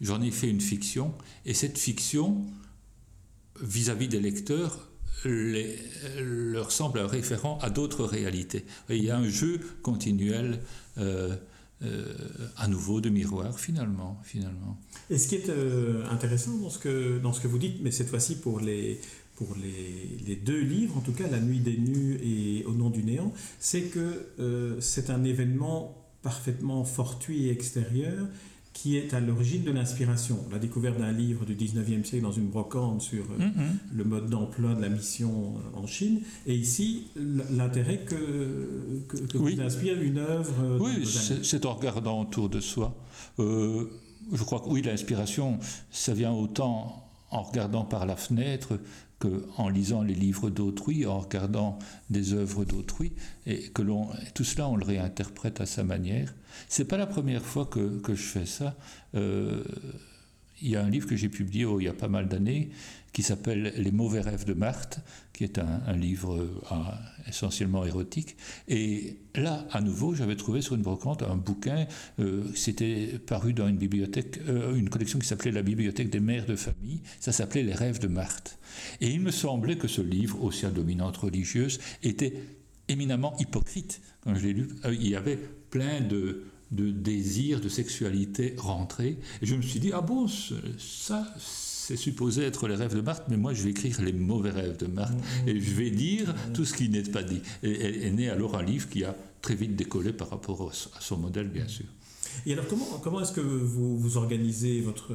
J'en 0.02 0.22
ai 0.22 0.32
fait 0.32 0.50
une 0.50 0.62
fiction, 0.62 1.14
et 1.46 1.54
cette 1.54 1.78
fiction, 1.78 2.46
vis-à-vis 3.62 4.08
-vis 4.08 4.10
des 4.10 4.20
lecteurs 4.20 4.90
leur 5.26 6.72
semble 6.72 7.00
un 7.00 7.08
référent 7.08 7.58
à 7.62 7.70
d'autres 7.70 8.04
réalités. 8.04 8.66
Il 8.90 9.04
y 9.04 9.10
a 9.10 9.18
un 9.18 9.28
jeu 9.28 9.60
continuel 9.82 10.60
euh, 10.98 11.36
euh, 11.84 12.14
à 12.58 12.68
nouveau 12.68 13.02
de 13.02 13.10
miroir 13.10 13.60
finalement. 13.60 14.20
finalement. 14.24 14.80
Et 15.10 15.18
ce 15.18 15.28
qui 15.28 15.36
est 15.36 15.50
euh, 15.50 16.06
intéressant 16.10 16.58
dans 16.58 16.70
ce, 16.70 16.80
que, 16.80 17.20
dans 17.20 17.34
ce 17.34 17.42
que 17.42 17.48
vous 17.48 17.58
dites, 17.58 17.82
mais 17.82 17.92
cette 17.92 18.10
fois-ci 18.10 18.36
pour 18.36 18.60
les, 18.60 19.00
pour 19.36 19.56
les, 19.56 20.18
les, 20.28 20.36
deux 20.36 20.60
livres, 20.60 20.98
en 20.98 21.02
tout 21.02 21.12
cas 21.12 21.28
La 21.28 21.40
Nuit 21.40 21.60
des 21.60 21.78
Nus 21.78 22.20
et 22.24 22.66
Au 22.66 22.74
nom 22.74 22.90
du 22.90 23.04
néant, 23.04 23.34
c'est 23.60 23.84
que 23.84 24.28
euh, 24.40 24.80
c'est 24.80 25.10
un 25.10 25.24
événement 25.24 25.98
parfaitement 26.22 26.84
fortuit 26.86 27.48
et 27.48 27.52
extérieur 27.52 28.28
qui 28.74 28.98
est 28.98 29.14
à 29.14 29.20
l'origine 29.20 29.64
de 29.64 29.72
l'inspiration. 29.72 30.38
La 30.52 30.58
découverte 30.58 30.98
d'un 30.98 31.12
livre 31.12 31.46
du 31.46 31.56
19e 31.56 32.04
siècle 32.04 32.24
dans 32.24 32.32
une 32.32 32.48
brocante 32.48 33.02
sur 33.02 33.24
mm 33.26 33.38
-hmm. 33.38 33.96
le 33.96 34.04
mode 34.04 34.30
d'emploi 34.30 34.74
de 34.74 34.82
la 34.82 34.90
mission 34.90 35.32
euh, 35.58 35.80
en 35.82 35.86
Chine. 35.88 36.22
Et 36.48 36.56
ici, 36.56 37.06
l'intérêt 37.52 38.00
que, 38.00 38.22
que, 39.08 39.18
que 39.18 39.38
oui. 39.38 39.56
vous 39.56 39.62
inspire 39.62 40.02
une 40.02 40.18
œuvre. 40.18 40.56
Euh, 40.64 40.80
oui, 40.82 41.06
c'est 41.44 41.66
en 41.66 41.74
regardant 41.76 42.22
autour 42.22 42.50
de 42.50 42.60
soi. 42.60 42.88
Euh, 43.40 43.86
je 44.32 44.44
crois 44.44 44.60
que 44.62 44.70
oui, 44.74 44.82
l'inspiration, 44.82 45.60
ça 45.92 46.14
vient 46.14 46.34
autant 46.34 47.04
en 47.30 47.42
regardant 47.50 47.86
par 47.86 48.06
la 48.06 48.16
fenêtre 48.16 48.80
en 49.58 49.70
lisant 49.70 50.02
les 50.02 50.14
livres 50.14 50.50
d'autrui, 50.50 51.06
en 51.06 51.20
regardant 51.20 51.80
des 52.10 52.34
œuvres 52.34 52.66
d'autrui, 52.66 53.14
et 53.46 53.70
que 53.70 53.82
l'on, 53.82 54.10
tout 54.34 54.44
cela, 54.44 54.68
on 54.70 54.76
le 54.76 54.86
réinterprète 54.86 55.62
à 55.62 55.66
sa 55.66 55.84
manière. 55.84 56.34
C'est 56.68 56.86
pas 56.86 56.98
la 56.98 57.08
première 57.08 57.44
fois 57.44 57.66
que, 57.66 58.02
je 58.08 58.14
fais 58.14 58.46
ça. 58.46 58.76
Euh, 59.16 59.64
il 60.64 60.72
y 60.72 60.76
a 60.76 60.84
un 60.84 60.90
livre 60.90 61.08
que 61.08 61.16
j'ai 61.16 61.30
publié 61.30 61.68
il 61.80 61.84
y 61.84 61.90
a 61.90 61.94
pas 61.94 62.08
mal 62.08 62.28
d'années 62.28 62.70
qui 63.12 63.22
s'appelle 63.22 63.74
Les 63.78 63.92
mauvais 63.92 64.22
rêves 64.22 64.44
de 64.44 64.54
Marthe, 64.54 65.00
qui 65.34 65.44
est 65.44 65.60
un, 65.60 65.94
livre 65.94 66.36
euh, 66.36 67.28
essentiellement 67.28 67.86
érotique. 67.86 68.36
Et 68.68 69.18
là, 69.36 69.68
à 69.72 69.82
nouveau, 69.82 70.16
j'avais 70.16 70.36
trouvé 70.36 70.62
sur 70.62 70.74
une 70.74 70.82
brocante 70.82 71.22
un 71.22 71.36
bouquin, 71.36 71.86
euh, 72.20 72.44
c'était 72.56 73.20
paru 73.20 73.54
dans 73.54 73.68
une 73.68 73.78
bibliothèque, 73.78 74.40
euh, 74.48 74.76
une 74.76 74.90
collection 74.90 75.20
qui 75.20 75.28
s'appelait 75.28 75.52
La 75.52 75.62
bibliothèque 75.62 76.10
des 76.10 76.20
mères 76.20 76.48
de 76.48 76.56
famille, 76.56 77.02
ça 77.20 77.32
s'appelait 77.32 77.62
Les 77.62 77.76
rêves 77.76 78.00
de 78.00 78.08
Marthe. 78.08 78.58
Et 79.00 79.12
il 79.12 79.22
me 79.22 79.32
semblait 79.32 79.78
que 79.78 79.88
ce 79.88 80.02
livre, 80.02 80.44
aussi 80.44 80.66
à 80.66 80.72
dominante 80.72 81.18
religieuse, 81.18 81.80
était 82.02 82.34
éminemment 82.88 83.38
hypocrite. 83.38 84.02
Quand 84.22 84.34
je 84.34 84.48
l'ai 84.48 84.54
lu, 84.54 84.70
il 84.86 85.08
y 85.08 85.16
avait 85.16 85.38
plein 85.70 86.02
de, 86.02 86.46
de 86.74 86.92
désirs, 86.92 87.62
de 87.62 87.70
sexualité 87.70 88.56
rentrés. 88.58 89.18
Et 89.42 89.46
je 89.46 89.56
me 89.56 89.62
suis 89.62 89.80
dit, 89.80 89.92
ah 89.94 90.02
bon, 90.02 90.28
ça, 90.28 91.28
c'est 91.38 91.98
supposé 91.98 92.44
être 92.44 92.68
les 92.68 92.76
rêves 92.76 92.96
de 92.96 93.02
Marthe, 93.02 93.26
mais 93.30 93.38
moi 93.38 93.54
je 93.54 93.64
vais 93.64 93.72
écrire 93.72 94.02
les 94.02 94.14
mauvais 94.14 94.52
rêves 94.52 94.78
de 94.78 94.88
Marthe 94.88 95.18
mmh, 95.18 95.50
et 95.50 95.60
je 95.60 95.74
vais 95.74 95.92
dire 95.92 96.34
mmh. 96.34 96.54
tout 96.54 96.66
ce 96.66 96.74
qui 96.74 96.90
n'est 96.90 97.04
pas 97.04 97.24
dit. 97.24 97.42
Et 97.62 98.06
est 98.08 98.12
né 98.12 98.30
alors 98.30 98.58
un 98.58 98.64
livre 98.64 98.90
qui 98.90 99.04
a 99.04 99.16
très 99.42 99.56
vite 99.56 99.76
décollé 99.76 100.14
par 100.14 100.30
rapport 100.30 100.72
à 100.72 101.02
son 101.02 101.18
modèle, 101.18 101.50
bien 101.50 101.68
sûr. 101.68 101.86
Et 102.46 102.54
alors 102.54 102.68
comment, 102.68 102.86
comment 103.04 103.20
est-ce 103.22 103.34
que 103.34 103.42
vous, 103.42 103.98
vous 104.00 104.18
organisez 104.18 104.82
votre, 104.82 105.14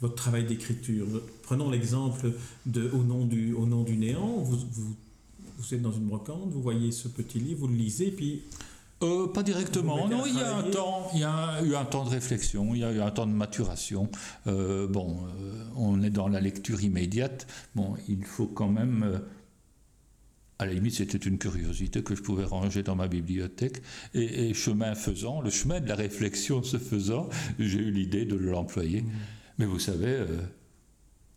votre 0.00 0.16
travail 0.16 0.44
d'écriture? 0.44 1.06
Prenons 1.42 1.70
l'exemple 1.70 2.32
de 2.66 2.90
Au 2.90 3.02
nom 3.02 3.24
du, 3.24 3.52
au 3.54 3.64
nom 3.66 3.84
du 3.84 3.96
néant, 3.96 4.38
vous, 4.38 4.58
vous, 4.58 4.96
vous 5.58 5.74
êtes 5.74 5.82
dans 5.82 5.92
une 5.92 6.06
brocante, 6.06 6.50
vous 6.50 6.62
voyez 6.62 6.90
ce 6.90 7.08
petit 7.08 7.38
livre, 7.38 7.60
vous 7.60 7.68
le 7.68 7.76
lisez, 7.76 8.10
puis 8.10 8.42
euh, 9.02 9.28
pas 9.28 9.42
directement. 9.42 10.08
Non, 10.08 10.26
il 10.26 10.34
y 10.34 10.40
a 10.40 10.56
un 10.56 10.62
temps, 10.62 11.08
il 11.14 11.20
y 11.20 11.24
a 11.24 11.62
eu 11.62 11.74
un 11.74 11.84
temps 11.84 12.04
de 12.04 12.10
réflexion, 12.10 12.74
il 12.74 12.80
y 12.80 12.84
a 12.84 12.92
eu 12.92 13.00
un 13.00 13.10
temps 13.10 13.26
de 13.26 13.32
maturation. 13.32 14.10
Euh, 14.46 14.86
bon, 14.86 15.18
euh, 15.40 15.64
on 15.76 16.02
est 16.02 16.10
dans 16.10 16.28
la 16.28 16.40
lecture 16.40 16.82
immédiate. 16.82 17.46
Bon, 17.74 17.94
il 18.08 18.24
faut 18.24 18.46
quand 18.46 18.68
même. 18.68 19.22
À 20.58 20.66
la 20.66 20.74
limite, 20.74 20.96
c'était 20.96 21.16
une 21.16 21.38
curiosité 21.38 22.02
que 22.02 22.14
je 22.14 22.20
pouvais 22.20 22.44
ranger 22.44 22.82
dans 22.82 22.94
ma 22.94 23.08
bibliothèque. 23.08 23.80
Et, 24.12 24.50
et, 24.50 24.54
chemin 24.54 24.94
faisant, 24.94 25.40
le 25.40 25.48
chemin 25.48 25.80
de 25.80 25.88
la 25.88 25.94
réflexion 25.94 26.62
se 26.62 26.76
faisant, 26.76 27.30
j'ai 27.58 27.78
eu 27.78 27.90
l'idée 27.90 28.26
de 28.26 28.36
l'employer. 28.36 29.00
Mmh. 29.00 29.10
Mais 29.56 29.64
vous 29.64 29.78
savez, 29.78 30.26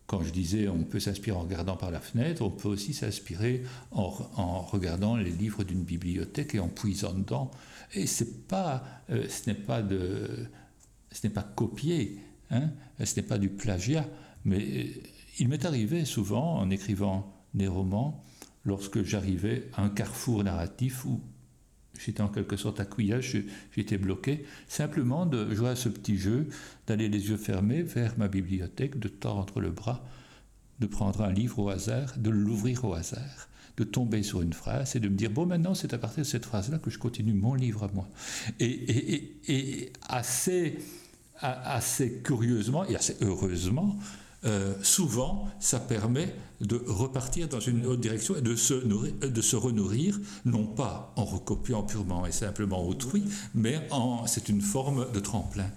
quand 0.07 0.23
je 0.23 0.31
disais 0.31 0.67
on 0.67 0.83
peut 0.83 0.99
s'inspirer 0.99 1.35
en 1.35 1.41
regardant 1.41 1.75
par 1.75 1.91
la 1.91 1.99
fenêtre, 1.99 2.41
on 2.41 2.49
peut 2.49 2.69
aussi 2.69 2.93
s'inspirer 2.93 3.63
en, 3.91 4.09
regardant 4.61 5.15
les 5.15 5.31
livres 5.31 5.63
d'une 5.63 5.83
bibliothèque 5.83 6.55
et 6.55 6.59
en 6.59 6.69
puisant 6.69 7.13
dedans. 7.13 7.51
Et 7.95 8.05
pas, 8.47 8.83
euh, 9.09 9.27
ce 9.29 9.49
n'est 9.49 9.55
pas 9.55 9.81
de, 9.81 10.47
ce 11.11 11.27
n'est 11.27 11.33
pas 11.33 11.43
copier, 11.43 12.19
hein, 12.49 12.71
ce 13.03 13.15
n'est 13.15 13.25
pas 13.25 13.37
du 13.37 13.49
plagiat, 13.49 14.05
mais 14.45 14.59
euh, 14.59 14.83
il 15.39 15.47
m'est 15.47 15.65
arrivé 15.65 16.05
souvent 16.05 16.57
en 16.57 16.69
écrivant 16.69 17.33
des 17.53 17.67
romans, 17.67 18.23
lorsque 18.65 19.03
j'arrivais 19.03 19.69
à 19.73 19.83
un 19.83 19.89
carrefour 19.89 20.43
narratif 20.43 21.05
où 21.05 21.21
j'étais 21.99 22.21
en 22.21 22.27
quelque 22.27 22.57
sorte 22.57 22.79
à 22.79 22.87
j'étais 23.75 23.97
bloqué, 23.97 24.45
simplement 24.67 25.25
de 25.25 25.53
jouer 25.53 25.69
à 25.69 25.75
ce 25.75 25.89
petit 25.89 26.17
jeu, 26.17 26.47
d'aller 26.87 27.09
les 27.09 27.29
yeux 27.29 27.37
fermés 27.37 27.83
vers 27.83 28.17
ma 28.17 28.27
bibliothèque, 28.27 28.99
de 28.99 29.07
tordre 29.07 29.59
le 29.59 29.71
bras, 29.71 30.05
de 30.79 30.87
prendre 30.87 31.21
un 31.21 31.31
livre 31.31 31.59
au 31.59 31.69
hasard, 31.69 32.17
de 32.17 32.29
l'ouvrir 32.29 32.83
au 32.85 32.93
hasard, 32.93 33.47
de 33.77 33.83
tomber 33.83 34.23
sur 34.23 34.41
une 34.41 34.53
phrase 34.53 34.95
et 34.95 34.99
de 34.99 35.09
me 35.09 35.15
dire, 35.15 35.31
bon 35.31 35.45
maintenant 35.45 35.73
c'est 35.73 35.93
à 35.93 35.97
partir 35.97 36.23
de 36.23 36.27
cette 36.27 36.45
phrase-là 36.45 36.79
que 36.79 36.89
je 36.89 36.99
continue 36.99 37.33
mon 37.33 37.55
livre 37.55 37.83
à 37.83 37.91
moi. 37.93 38.07
Et, 38.59 38.65
et, 38.65 39.13
et, 39.47 39.83
et 39.83 39.93
assez, 40.07 40.77
assez 41.39 42.21
curieusement 42.23 42.85
et 42.85 42.95
assez 42.95 43.17
heureusement, 43.21 43.97
souvent, 44.81 45.47
ça 45.59 45.79
permet 45.79 46.35
de 46.59 46.81
repartir 46.87 47.47
dans 47.47 47.59
une 47.59 47.85
autre 47.85 48.01
direction 48.01 48.35
et 48.35 48.41
de 48.41 48.55
se, 48.55 48.73
nourrir, 48.85 49.13
de 49.21 49.41
se 49.41 49.55
renourrir, 49.55 50.19
non 50.45 50.65
pas 50.65 51.13
en 51.15 51.25
recopiant 51.25 51.83
purement 51.83 52.25
et 52.25 52.31
simplement 52.31 52.85
autrui, 52.85 53.23
mais 53.55 53.87
c'est 54.25 54.49
une 54.49 54.61
forme 54.61 55.11
de 55.13 55.19
tremplin. 55.19 55.69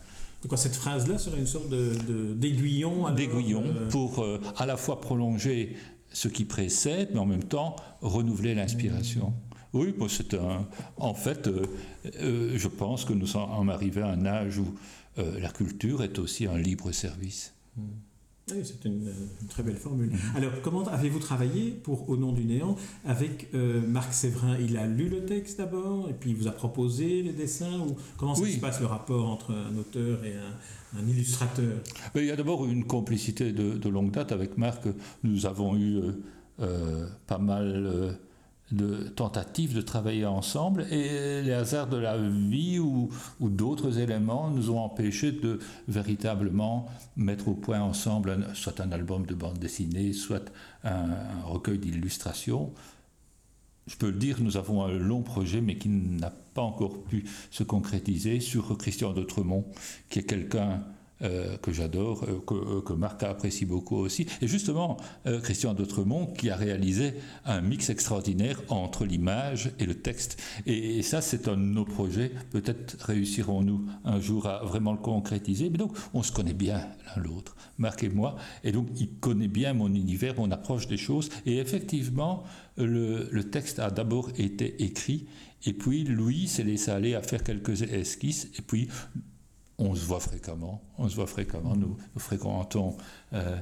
Donc 0.43 0.59
cette 0.59 0.77
phrase-là 0.77 1.19
serait 1.19 1.39
une 1.39 1.47
sorte 1.47 1.71
d'aiguillon 1.71 3.11
D'aiguillon 3.13 3.65
euh, 3.65 3.89
pour 3.89 4.23
euh, 4.23 4.41
à 4.57 4.67
la 4.67 4.77
fois 4.77 5.01
prolonger 5.01 5.77
ce 6.13 6.29
qui 6.29 6.45
précède, 6.45 7.11
mais 7.13 7.19
en 7.19 7.27
même 7.27 7.45
temps 7.45 7.77
renouveler 8.01 8.55
l'inspiration. 8.55 9.35
Oui, 9.73 9.95
c'est 10.09 10.35
un. 10.35 10.67
En 10.97 11.15
fait, 11.15 11.49
euh, 11.49 12.53
je 12.57 12.69
pense 12.69 13.05
que 13.05 13.13
nous 13.13 13.27
sommes 13.27 13.69
arrivés 13.69 14.03
à 14.03 14.09
un 14.09 14.25
âge 14.25 14.59
où 14.59 14.75
la 15.17 15.49
culture 15.49 16.03
est 16.03 16.19
aussi 16.19 16.47
un 16.47 16.59
libre 16.59 16.93
service. 16.93 17.55
Hmm. 17.77 17.83
Oui, 18.49 18.59
c'est 18.63 18.85
une, 18.85 19.13
très 19.49 19.65
belle 19.65 19.77
formule. 19.77 20.13
Alors, 20.37 20.53
comment 20.63 20.85
avez-vous 20.85 21.19
travaillé 21.19 21.73
pour 21.73 22.09
Au 22.09 22.17
nom 22.17 22.31
du 22.31 22.45
néant 22.45 22.77
avec 23.05 23.49
euh, 23.55 23.85
Marc 23.85 24.15
Séverin? 24.15 24.57
Il 24.61 24.77
a 24.77 24.87
lu 24.87 25.09
le 25.09 25.25
texte 25.25 25.59
d'abord 25.59 26.09
et 26.09 26.13
puis 26.13 26.31
il 26.31 26.37
vous 26.37 26.47
a 26.47 26.53
proposé 26.53 27.23
les 27.23 27.33
dessins 27.33 27.81
ou 27.81 27.97
comment 28.17 28.37
ça 28.37 28.47
se 28.47 28.59
passe 28.59 28.79
le 28.81 28.87
rapport 28.87 29.29
entre 29.29 29.51
un 29.51 29.77
auteur 29.77 30.25
et 30.25 30.35
un, 30.37 31.09
illustrateur? 31.09 31.81
Il 32.15 32.25
y 32.25 32.31
a 32.31 32.37
d'abord 32.37 32.67
une 32.67 32.85
complicité 32.85 33.51
de, 33.53 33.89
longue 33.89 34.13
date 34.13 34.31
avec 34.31 34.57
Marc. 34.57 34.85
Nous 35.25 35.47
avons 35.47 35.77
eu 35.77 35.97
euh, 35.97 36.13
euh, 36.61 37.09
pas 37.27 37.39
mal 37.39 38.17
de 38.73 39.09
tentatives 39.09 39.75
de 39.75 39.81
travailler 39.81 40.27
ensemble 40.27 40.87
et 40.91 41.43
les 41.43 41.53
hasards 41.53 41.87
de 41.87 41.97
la 41.97 42.17
vie 42.19 42.81
ou, 42.81 43.11
d'autres 43.41 43.99
éléments 43.99 44.51
nous 44.51 44.71
ont 44.71 44.81
empêchés 44.81 45.33
de 45.33 45.61
véritablement 45.87 46.89
mettre 47.17 47.49
au 47.49 47.55
point 47.55 47.81
ensemble 47.81 48.49
soit 48.55 48.81
un 48.81 48.91
album 48.91 49.25
de 49.25 49.35
bande 49.35 49.59
dessinée, 49.59 50.13
soit 50.13 50.51
un, 50.83 51.07
recueil 51.45 51.79
d'illustrations. 51.79 52.73
Je 53.87 53.95
peux 53.97 54.11
le 54.11 54.17
dire, 54.17 54.39
nous 54.41 54.57
avons 54.57 54.83
un 54.83 54.99
long 54.99 55.23
projet, 55.23 55.61
mais 55.61 55.77
qui 55.77 55.89
n'a 55.89 56.33
pas 56.55 56.63
encore 56.63 57.05
pu 57.05 57.25
se 57.53 57.63
concrétiser 57.63 58.41
sur 58.41 58.77
Christian 58.77 59.13
d'Autremont, 59.13 59.65
qui 60.11 60.19
est 60.19 60.25
quelqu'un 60.25 60.83
euh, 61.23 61.57
que 61.57 61.73
j'adore, 61.73 62.25
euh, 62.25 62.41
que, 62.47 62.81
que, 62.81 62.93
Marc 62.93 63.23
apprécie 63.23 63.65
beaucoup 63.65 63.97
aussi. 63.97 64.27
Et 64.43 64.47
justement, 64.47 64.99
euh, 65.25 65.41
Christian 65.41 65.73
Dautremont 65.73 66.27
qui 66.27 66.51
a 66.51 66.57
réalisé 66.57 67.15
un 67.47 67.63
mix 67.63 67.89
extraordinaire 67.89 68.61
entre 68.69 69.07
l'image 69.07 69.71
et 69.79 69.87
le 69.87 69.95
texte. 69.95 70.39
Et, 70.67 71.01
ça, 71.01 71.23
c'est 71.23 71.49
un 71.49 71.57
de 71.57 71.63
nos 71.63 71.87
projets. 71.87 72.33
Peut-être 72.51 73.03
réussirons-nous 73.03 73.87
un 74.05 74.21
jour 74.21 74.47
à 74.47 74.63
vraiment 74.65 74.93
le 74.93 74.99
concrétiser. 74.99 75.71
Mais 75.71 75.79
donc, 75.79 75.97
on 76.13 76.23
se 76.23 76.33
connaît 76.33 76.53
bien 76.53 76.87
l'un 77.07 77.23
l'autre, 77.23 77.57
Marc 77.79 78.05
et 78.05 78.11
moi. 78.11 78.37
Et 78.63 78.71
donc, 78.71 78.89
il 79.01 79.09
connaît 79.15 79.49
bien 79.49 79.73
mon 79.73 79.89
univers, 79.89 80.37
mon 80.37 80.51
approche 80.51 80.87
des 80.87 80.99
choses. 80.99 81.31
Et 81.47 81.57
effectivement, 81.57 82.45
le, 82.77 83.31
le 83.31 83.45
texte 83.45 83.79
a 83.79 83.91
d'abord 83.91 84.29
été 84.37 84.83
écrit. 84.85 85.29
Et 85.65 85.73
puis, 85.73 86.05
Louis 86.05 86.47
s'est 86.47 86.63
laissé 86.63 86.91
aller 86.91 87.15
à 87.15 87.23
faire 87.23 87.43
quelques 87.43 87.81
esquisses. 87.81 88.51
Et 88.59 88.63
puis, 88.63 88.89
on 89.79 89.95
se 89.95 90.05
voit 90.05 90.21
fréquemment. 90.21 90.83
On 90.99 91.09
se 91.09 91.17
voit 91.17 91.27
fréquemment. 91.27 91.77
Nous, 91.77 91.97
fréquentons 92.17 92.97
euh, 93.33 93.57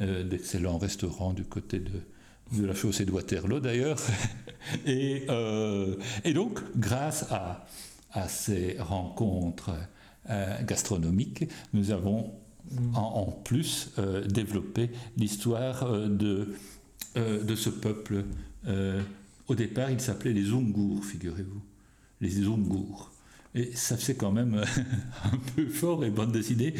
euh, 0.00 0.24
d'excellents 0.24 0.78
restaurants 0.78 1.32
du 1.32 1.44
côté 1.44 1.78
de, 1.78 2.66
la 2.66 2.74
chaussée 2.74 3.04
de 3.04 3.12
Waterloo 3.12 3.60
d'ailleurs. 3.60 3.98
et, 4.86 5.24
euh, 5.28 5.96
et, 6.24 6.32
donc, 6.32 6.60
grâce 6.76 7.26
à, 7.30 7.66
ces 8.28 8.76
rencontres 8.78 9.70
gastronomiques, 10.64 11.44
nous 11.72 11.92
avons 11.92 12.34
en, 12.94 13.24
plus 13.24 13.90
développé 14.28 14.90
l'histoire 15.16 15.88
de, 16.10 16.54
de 17.16 17.54
ce 17.54 17.70
peuple. 17.70 18.26
au 19.48 19.54
départ, 19.54 19.90
il 19.90 19.98
s'appelait 19.98 20.34
les 20.34 20.50
Ungours, 20.50 21.06
figurez-vous. 21.06 21.62
Les 22.20 22.44
Ungours. 22.44 23.11
Et 23.54 23.74
ça 23.74 23.96
c'est 23.98 24.16
quand 24.16 24.32
même 24.32 24.64
un 25.24 25.36
peu 25.54 25.66
fort 25.68 26.04
et 26.04 26.10
bande 26.10 26.32
dessinée. 26.32 26.74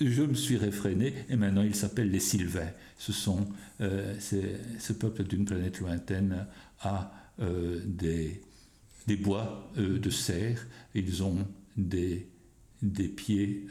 Je 0.00 0.22
me 0.22 0.34
suis 0.34 0.56
réfréné 0.56 1.14
et 1.28 1.36
maintenant 1.36 1.62
il 1.62 1.74
s'appelle 1.74 2.10
les 2.10 2.20
Sylvains. 2.20 2.70
Ce 2.96 3.12
sont 3.12 3.48
euh, 3.80 4.14
ce 4.18 4.92
peuple 4.92 5.24
d'une 5.24 5.44
planète 5.44 5.80
lointaine 5.80 6.46
a 6.80 7.12
euh, 7.40 7.80
des, 7.84 8.40
des, 9.06 9.16
bois 9.16 9.70
euh, 9.76 9.98
de 9.98 10.10
serre. 10.10 10.66
Ils 10.94 11.22
ont 11.22 11.46
des, 11.76 12.28
des 12.82 13.08
pieds 13.08 13.66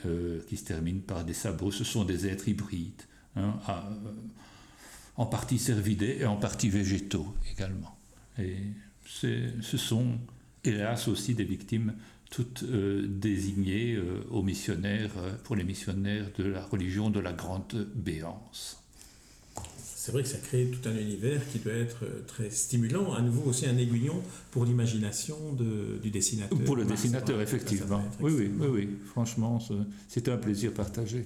qui 0.48 0.58
se 0.58 0.66
terminent 0.66 1.02
par 1.02 1.24
des 1.24 1.34
sabots. 1.34 1.72
Ce 1.72 1.84
sont 1.84 2.06
des 2.06 2.28
êtres 2.28 2.48
hybrides, 2.48 3.02
hein, 3.36 3.60
en 5.16 5.26
partie 5.26 5.58
cervidés 5.58 6.18
et 6.20 6.26
en 6.26 6.38
partie 6.38 6.70
végétaux 6.70 7.34
également. 7.52 7.98
Et 8.38 8.58
ce 9.06 9.78
sont 9.78 10.20
hélas 10.70 11.08
aussi 11.08 11.36
des 11.36 11.44
victimes 11.44 11.94
toutes 12.30 12.64
euh, 12.64 13.06
désignées 13.08 13.96
euh, 13.96 14.22
aux 14.30 14.44
missionnaires, 14.44 15.12
euh, 15.18 15.32
pour 15.44 15.56
les 15.56 15.64
missionnaires 15.64 16.26
de 16.38 16.44
la 16.44 16.64
religion 16.64 17.10
de 17.10 17.20
la 17.20 17.34
grande 17.34 17.88
béance. 17.96 18.84
C'est 19.82 20.12
vrai 20.12 20.24
que 20.24 20.30
ça 20.30 20.38
crée 20.38 20.72
tout 20.72 20.88
un 20.88 20.98
univers 20.98 21.42
qui 21.52 21.60
doit 21.60 21.74
être 21.74 22.06
très 22.26 22.50
stimulant, 22.50 23.14
à 23.14 23.22
nouveau 23.22 23.50
aussi 23.50 23.66
un 23.66 23.78
aiguillon 23.78 24.24
pour 24.50 24.66
l'imagination 24.66 25.36
du 26.02 26.10
dessinateur. 26.10 26.58
Pour 26.60 26.78
le 26.78 26.86
dessinateur, 26.86 27.42
effectivement. 27.42 28.02
Oui, 28.22 28.32
oui, 28.34 28.50
oui, 28.58 28.68
oui, 28.72 28.90
franchement, 29.12 29.60
c'est 30.08 30.30
un 30.30 30.38
plaisir 30.38 30.74
partagé. 30.74 31.26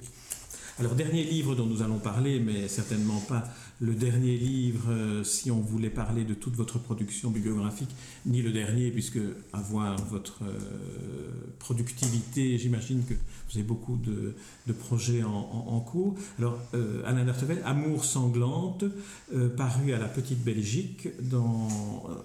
Alors, 0.80 0.96
dernier 0.96 1.24
livre 1.24 1.56
dont 1.56 1.68
nous 1.68 1.84
allons 1.84 2.00
parler, 2.00 2.40
mais 2.40 2.68
certainement 2.68 3.20
pas 3.20 3.44
le 3.80 3.94
dernier 3.94 4.38
livre, 4.38 4.90
euh, 4.90 5.24
si 5.24 5.52
on 5.52 5.60
voulait 5.60 5.90
parler 5.90 6.24
de 6.24 6.34
toute 6.34 6.56
votre 6.56 6.80
production 6.80 7.32
bibliographique, 7.32 7.90
ni 8.26 8.42
le 8.42 8.52
dernier, 8.52 8.92
puisque 8.92 9.20
avoir 9.52 9.98
votre 10.06 10.44
euh, 10.44 10.58
productivité, 11.60 12.58
j'imagine 12.58 13.04
que 13.04 13.14
vous 13.14 13.58
avez 13.58 13.64
beaucoup 13.64 13.98
de, 13.98 14.36
projets 14.74 15.24
en, 15.24 15.80
cours. 15.82 16.16
Alors, 16.40 16.58
euh, 16.74 17.04
Alain 17.06 17.26
Dertevel, 17.26 17.62
Amour 17.66 18.06
sanglante, 18.06 18.86
paru 19.58 19.94
à 19.94 20.00
la 20.00 20.08
Petite 20.08 20.44
Belgique, 20.44 21.10
dans, 21.22 21.68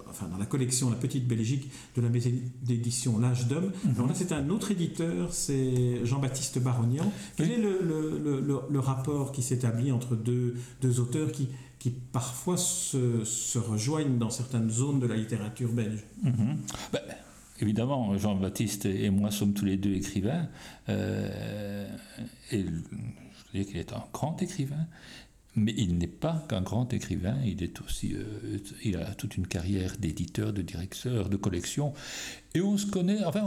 enfin, 0.09 0.27
dans 0.27 0.37
la 0.37 0.45
collection 0.45 0.89
La 0.89 0.95
Petite 0.95 1.27
Belgique 1.27 1.69
de 1.95 2.01
la 2.01 2.09
maison 2.09 2.31
d'édition 2.63 3.19
L'Âge 3.19 3.47
d'Homme. 3.47 3.71
Mhm. 3.83 3.93
Alors 3.95 4.07
là, 4.07 4.13
c'est 4.15 4.31
un 4.31 4.49
autre 4.49 4.71
éditeur, 4.71 5.33
c'est 5.33 6.05
Jean-Baptiste 6.05 6.59
Barognan. 6.59 7.11
Quel 7.37 7.51
est 7.51 7.57
le, 7.57 8.63
le 8.69 8.79
rapport 8.79 9.31
qui 9.31 9.43
s'établit 9.43 9.91
entre 9.91 10.15
deux, 10.15 10.55
deux 10.81 10.99
auteurs 10.99 11.31
qui 11.31 11.48
qui 11.79 11.91
parfois 11.91 12.57
se, 12.57 13.57
rejoignent 13.57 14.17
dans 14.17 14.29
certaines 14.29 14.69
zones 14.69 14.99
de 14.99 15.07
la 15.07 15.15
littérature 15.15 15.71
belge. 15.71 16.03
Ben, 16.21 17.01
évidemment, 17.61 18.17
Jean-Baptiste 18.17 18.85
et 18.85 19.09
moi 19.09 19.31
sommes 19.31 19.53
tous 19.53 19.65
les 19.65 19.77
deux 19.77 19.93
écrivains, 19.93 20.47
euh, 20.89 21.87
et 22.51 22.65
je 23.53 23.61
qu'il 23.63 23.77
est 23.77 23.93
un 23.93 24.03
grand 24.13 24.41
écrivain, 24.41 24.87
mais 25.55 25.73
il 25.77 25.97
n'est 25.97 26.07
pas 26.07 26.45
qu'un 26.47 26.61
grand 26.61 26.93
écrivain, 26.93 27.37
il 27.45 27.63
est 27.63 27.81
aussi, 27.81 28.13
euh, 28.13 28.59
il 28.83 28.97
a 28.97 29.13
toute 29.15 29.37
une 29.37 29.47
carrière 29.47 29.95
d'éditeur, 29.97 30.53
de 30.53 30.61
directeur, 30.61 31.29
de 31.29 31.37
collection, 31.37 31.93
et 32.53 32.61
on 32.61 32.77
se 32.77 32.85
connaît, 32.87 33.23
enfin, 33.23 33.43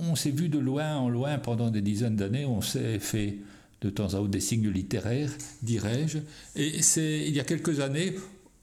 on 0.00 0.14
s'est 0.14 0.30
vu 0.30 0.48
de 0.48 0.58
loin 0.58 0.96
en 0.96 1.08
loin 1.08 1.38
pendant 1.38 1.70
des 1.70 1.82
dizaines 1.82 2.16
d'années, 2.16 2.44
on 2.44 2.62
s'est 2.62 2.98
fait 2.98 3.38
de 3.82 3.90
temps 3.90 4.14
à 4.14 4.18
autre 4.18 4.28
des 4.30 4.40
signes 4.40 4.70
littéraires, 4.70 5.30
dirais-je. 5.62 6.18
Et 6.56 6.82
c'est 6.82 7.26
il 7.26 7.34
y 7.34 7.40
a 7.40 7.44
quelques 7.44 7.80
années, 7.80 8.14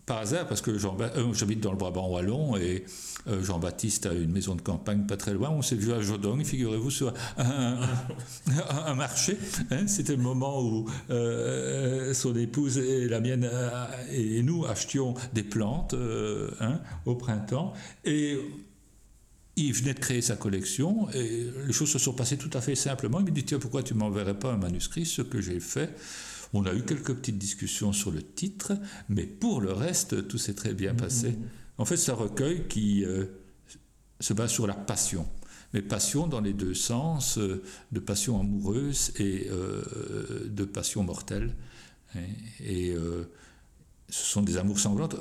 par 0.10 0.18
hasard, 0.18 0.48
parce 0.48 0.62
que 0.62 0.72
euh, 0.72 1.34
j'habite 1.34 1.60
dans 1.60 1.72
le 1.72 1.78
Brabant 1.78 2.10
wallon 2.10 2.58
et 2.58 2.84
euh, 3.28 3.44
Jean-Baptiste 3.44 4.08
a 4.08 4.14
une 4.14 4.32
maison 4.32 4.56
de 4.56 4.62
campagne 4.62 5.06
pas 5.06 5.18
très 5.18 5.34
loin. 5.34 5.52
On 5.52 5.62
s'est 5.62 5.76
vu 5.76 5.94
à 5.94 6.02
Jodong, 6.02 6.44
figurez-vous, 6.44 6.90
sur 6.90 7.14
un, 7.38 8.96
marché. 8.96 9.38
Hein. 9.70 9.86
C'était 9.86 10.16
le 10.16 10.24
moment 10.24 10.64
où 10.64 10.90
euh, 11.12 12.12
son 12.16 12.36
épouse 12.36 12.80
et 12.80 13.08
la 13.08 13.20
mienne 13.20 13.48
et 14.12 14.42
nous 14.42 14.66
achetions 14.66 15.14
des 15.34 15.44
plantes 15.44 15.94
hein, 16.60 16.80
au 17.06 17.14
printemps. 17.14 17.74
Et 18.04 18.40
il 19.67 19.74
venait 19.74 19.93
de 19.93 20.00
créer 20.00 20.22
sa 20.22 20.36
collection 20.36 21.10
et 21.12 21.48
les 21.67 21.74
choses 21.74 21.89
se 21.89 22.00
sont 22.00 22.13
passées 22.13 22.38
tout 22.38 22.50
à 22.54 22.62
fait 22.62 22.76
simplement. 22.76 23.19
Il 23.19 23.26
me 23.26 23.32
dit 23.32 23.43
Tiens, 23.43 23.60
pourquoi 23.60 23.84
tu 23.84 23.93
m'enverrais 23.93 24.38
pas 24.38 24.52
un 24.52 24.58
manuscrit? 24.58 25.06
Ce 25.06 25.22
que 25.22 25.41
j'ai 25.41 25.60
fait. 25.60 25.95
On 26.54 26.65
a 26.65 26.74
eu 26.74 26.84
quelques 26.84 27.13
petites 27.13 27.38
discussions 27.38 27.93
sur 27.93 28.12
le 28.12 28.24
titre, 28.24 28.74
mais 29.08 29.26
pour 29.26 29.62
le 29.62 29.72
reste, 29.72 30.28
tout 30.28 30.38
s'est 30.38 30.56
très 30.56 30.74
bien 30.74 30.95
passé. 30.95 31.38
En 31.78 31.86
fait, 31.86 31.98
c'est 31.98 32.12
un 32.12 32.15
recueil 32.15 32.67
qui 32.67 33.06
euh, 33.06 33.26
se 34.19 34.34
base 34.34 34.52
sur 34.52 34.65
la 34.65 34.74
passion. 34.74 35.28
Mais 35.74 35.84
passion 35.84 36.26
dans 36.26 36.41
les 36.41 36.54
deux 36.54 36.74
sens, 36.74 37.38
euh, 37.38 37.62
de 37.91 38.00
passion 38.00 38.39
amoureuse 38.39 39.12
et 39.19 39.48
euh, 39.52 40.50
de 40.50 40.63
passion 40.65 41.04
mortelle. 41.04 41.56
Et, 42.65 42.95
ce 44.10 44.26
sont 44.26 44.41
des 44.41 44.58
amours 44.58 44.80
sanglantes. 44.80 45.15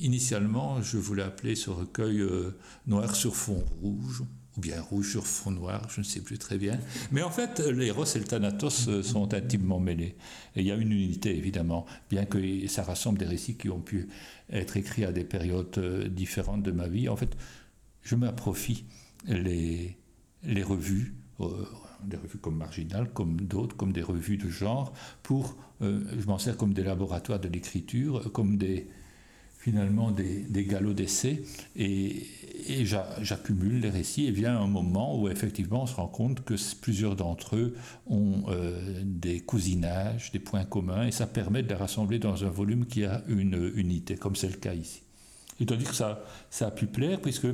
Initialement, 0.00 0.82
je 0.82 0.98
voulais 0.98 1.22
appeler 1.22 1.54
ce 1.54 1.70
recueil 1.70 2.20
euh, 2.20 2.56
Noir 2.86 3.14
sur 3.14 3.34
fond 3.34 3.64
rouge 3.82 4.22
ou 4.56 4.60
bien 4.60 4.80
rouge 4.80 5.12
sur 5.12 5.26
fond 5.26 5.52
noir, 5.52 5.88
je 5.88 6.00
ne 6.00 6.04
sais 6.04 6.20
plus 6.20 6.36
très 6.36 6.58
bien. 6.58 6.80
Mais 7.12 7.22
en 7.22 7.30
fait, 7.30 7.60
l'Eros 7.60 8.04
et 8.04 8.18
le 8.18 8.24
Thanatos 8.24 8.88
euh, 8.88 9.02
sont 9.04 9.32
intimement 9.32 9.78
mêlés. 9.78 10.16
Et 10.56 10.60
il 10.60 10.66
y 10.66 10.72
a 10.72 10.74
une 10.74 10.90
unité, 10.90 11.36
évidemment, 11.36 11.86
bien 12.10 12.24
que 12.24 12.66
ça 12.66 12.82
rassemble 12.82 13.18
des 13.18 13.26
récits 13.26 13.54
qui 13.54 13.70
ont 13.70 13.80
pu 13.80 14.08
être 14.50 14.76
écrits 14.76 15.04
à 15.04 15.12
des 15.12 15.24
périodes 15.24 15.78
euh, 15.78 16.08
différentes 16.08 16.64
de 16.64 16.72
ma 16.72 16.88
vie. 16.88 17.08
En 17.08 17.16
fait, 17.16 17.36
je 18.02 18.16
m'approprie 18.16 18.84
les, 19.26 19.96
les 20.42 20.62
revues, 20.62 21.14
des 22.04 22.16
revues 22.16 22.38
comme 22.38 22.56
Marginal, 22.56 23.10
comme 23.12 23.40
d'autres, 23.40 23.76
comme 23.76 23.92
des 23.92 24.02
revues 24.02 24.36
de 24.36 24.48
genre, 24.48 24.92
pour, 25.22 25.56
je 25.80 26.26
m'en 26.26 26.38
sers 26.38 26.56
comme 26.56 26.72
des 26.72 26.82
laboratoires 26.82 27.40
de 27.40 27.48
l'écriture, 27.48 28.32
comme 28.32 28.56
des, 28.56 28.88
finalement 29.58 30.10
des, 30.10 30.44
des 30.48 30.64
galops 30.64 30.94
d'essai 30.94 31.42
et, 31.76 32.26
j'accumule 33.22 33.80
les 33.80 33.90
récits 33.90 34.26
et 34.26 34.30
vient 34.30 34.58
un 34.58 34.66
moment 34.66 35.18
où 35.18 35.28
effectivement 35.28 35.82
on 35.82 35.86
se 35.86 35.94
rend 35.94 36.06
compte 36.06 36.44
que 36.44 36.54
plusieurs 36.80 37.16
d'entre 37.16 37.56
eux 37.56 37.74
ont 38.06 38.44
euh, 38.48 39.02
des 39.04 39.40
cousinages, 39.40 40.32
des 40.32 40.38
points 40.38 40.64
communs 40.64 41.06
et 41.06 41.10
ça 41.10 41.26
permet 41.26 41.62
de 41.62 41.68
les 41.68 41.74
rassembler 41.74 42.18
dans 42.18 42.44
un 42.44 42.50
volume 42.50 42.84
qui 42.86 43.04
a 43.04 43.22
une 43.26 43.72
unité, 43.74 44.16
comme 44.16 44.36
c'est 44.36 44.48
le 44.48 44.56
cas 44.56 44.74
ici. 44.74 45.02
Et 45.60 45.64
dire 45.64 45.88
que 45.88 45.94
ça, 45.94 46.22
ça 46.50 46.68
a 46.68 46.70
pu 46.70 46.86
plaire 46.86 47.20
puisque 47.20 47.48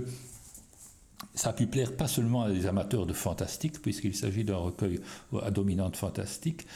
ça 1.35 1.51
a 1.51 1.53
pu 1.53 1.67
plaire 1.67 1.97
pas 1.97 2.07
seulement 2.07 2.43
à 2.43 2.51
des 2.51 2.67
amateurs 2.67 3.07
de 3.07 3.13
fantastique, 3.13 3.81
puisqu'il 3.83 4.15
s'agit 4.15 4.45
d'un 4.45 4.57
recueil 4.57 5.01
à 5.43 5.51
dominante 5.51 5.97
fantastique, 5.97 6.67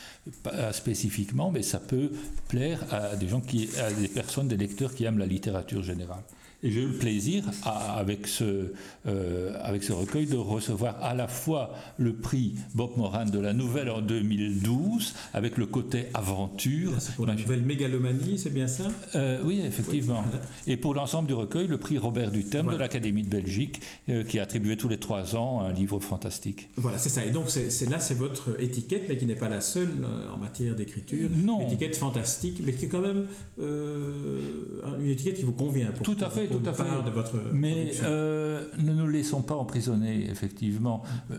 pas 0.43 0.73
spécifiquement, 0.73 1.51
mais 1.51 1.63
ça 1.63 1.79
peut 1.79 2.11
plaire 2.49 2.85
à 2.93 3.17
des 3.17 3.29
gens 3.29 3.41
qui, 3.41 3.69
à 3.79 3.93
des 3.93 4.09
personnes, 4.09 4.49
des 4.49 4.57
lecteurs 4.57 4.95
qui 4.95 5.05
aiment 5.05 5.19
la 5.19 5.27
littérature 5.27 5.83
générale. 5.83 6.23
Et 6.65 6.73
j'ai 6.73 6.81
eu 6.83 6.87
le 6.89 6.93
plaisir, 6.95 7.45
avec, 7.65 8.27
ce, 8.27 8.73
euh, 9.07 9.53
avec 9.63 9.85
ce 9.85 9.93
recueil, 9.93 10.27
de 10.27 10.37
recevoir 10.37 10.97
à 11.05 11.15
la 11.15 11.29
fois 11.29 11.73
le 11.99 12.15
prix 12.15 12.55
Bob 12.75 12.97
Moran 12.97 13.27
de 13.27 13.39
la 13.39 13.53
Nouvelle 13.53 13.89
en 13.89 14.01
2012, 14.01 15.15
avec 15.35 15.57
le 15.57 15.67
côté 15.67 16.07
aventure. 16.15 16.95
C'est 16.99 17.15
pour 17.15 17.27
la 17.27 17.37
Nouvelle 17.37 17.63
Mégalomanie, 17.63 18.39
c'est 18.39 18.53
bien 18.53 18.67
ça? 18.67 18.89
Euh, 19.15 19.39
Oui, 19.45 19.61
effectivement. 19.65 20.25
Et 20.67 20.77
pour 20.77 20.95
l'ensemble 20.95 21.29
du 21.29 21.35
recueil, 21.35 21.69
le 21.69 21.79
prix 21.79 21.97
Robert 21.97 22.33
Dutem 22.33 22.67
de 22.67 22.77
l'Académie 22.77 23.23
de 23.23 23.31
Belgique, 23.31 23.81
euh, 24.09 24.25
qui 24.25 24.41
a 24.41 24.43
attribué 24.43 24.77
tous 24.77 24.89
les 24.89 24.99
trois 24.99 25.37
ans 25.37 25.61
un 25.61 25.73
livre 25.73 26.01
fantastique. 26.01 26.71
Voilà, 26.77 26.99
c'est 26.99 27.09
ça. 27.09 27.25
Et 27.25 27.31
donc 27.31 27.51
c'est, 27.51 27.89
là, 27.89 28.01
c'est 28.01 28.15
votre 28.19 28.61
étiquette, 28.61 29.05
mais 29.09 29.17
qui 29.17 29.27
n'est 29.27 29.37
pas 29.37 29.49
la 29.49 29.61
seule 29.61 29.91
en 30.35 30.39
matière 30.39 30.75
d'écriture. 30.75 31.31
Non. 31.37 31.65
Étiquette 31.69 31.95
fantastique, 31.95 32.61
mais 32.67 32.73
qui 32.73 32.87
est 32.87 32.89
quand 32.89 33.01
même 33.01 33.27
une 33.59 35.09
étiquette 35.09 35.37
qui 35.37 35.45
vous 35.45 35.53
convient. 35.53 35.93
Tout 36.03 36.17
à 36.21 36.31
fait 36.31 36.48
tout 36.51 36.63
à 36.65 36.73
fait. 36.73 36.83
De 37.05 37.11
votre 37.11 37.35
Mais 37.53 37.93
euh, 38.03 38.67
ne 38.79 38.93
nous 38.93 39.07
laissons 39.07 39.43
pas 39.43 39.55
emprisonner, 39.55 40.29
effectivement. 40.31 41.03
Euh, 41.31 41.37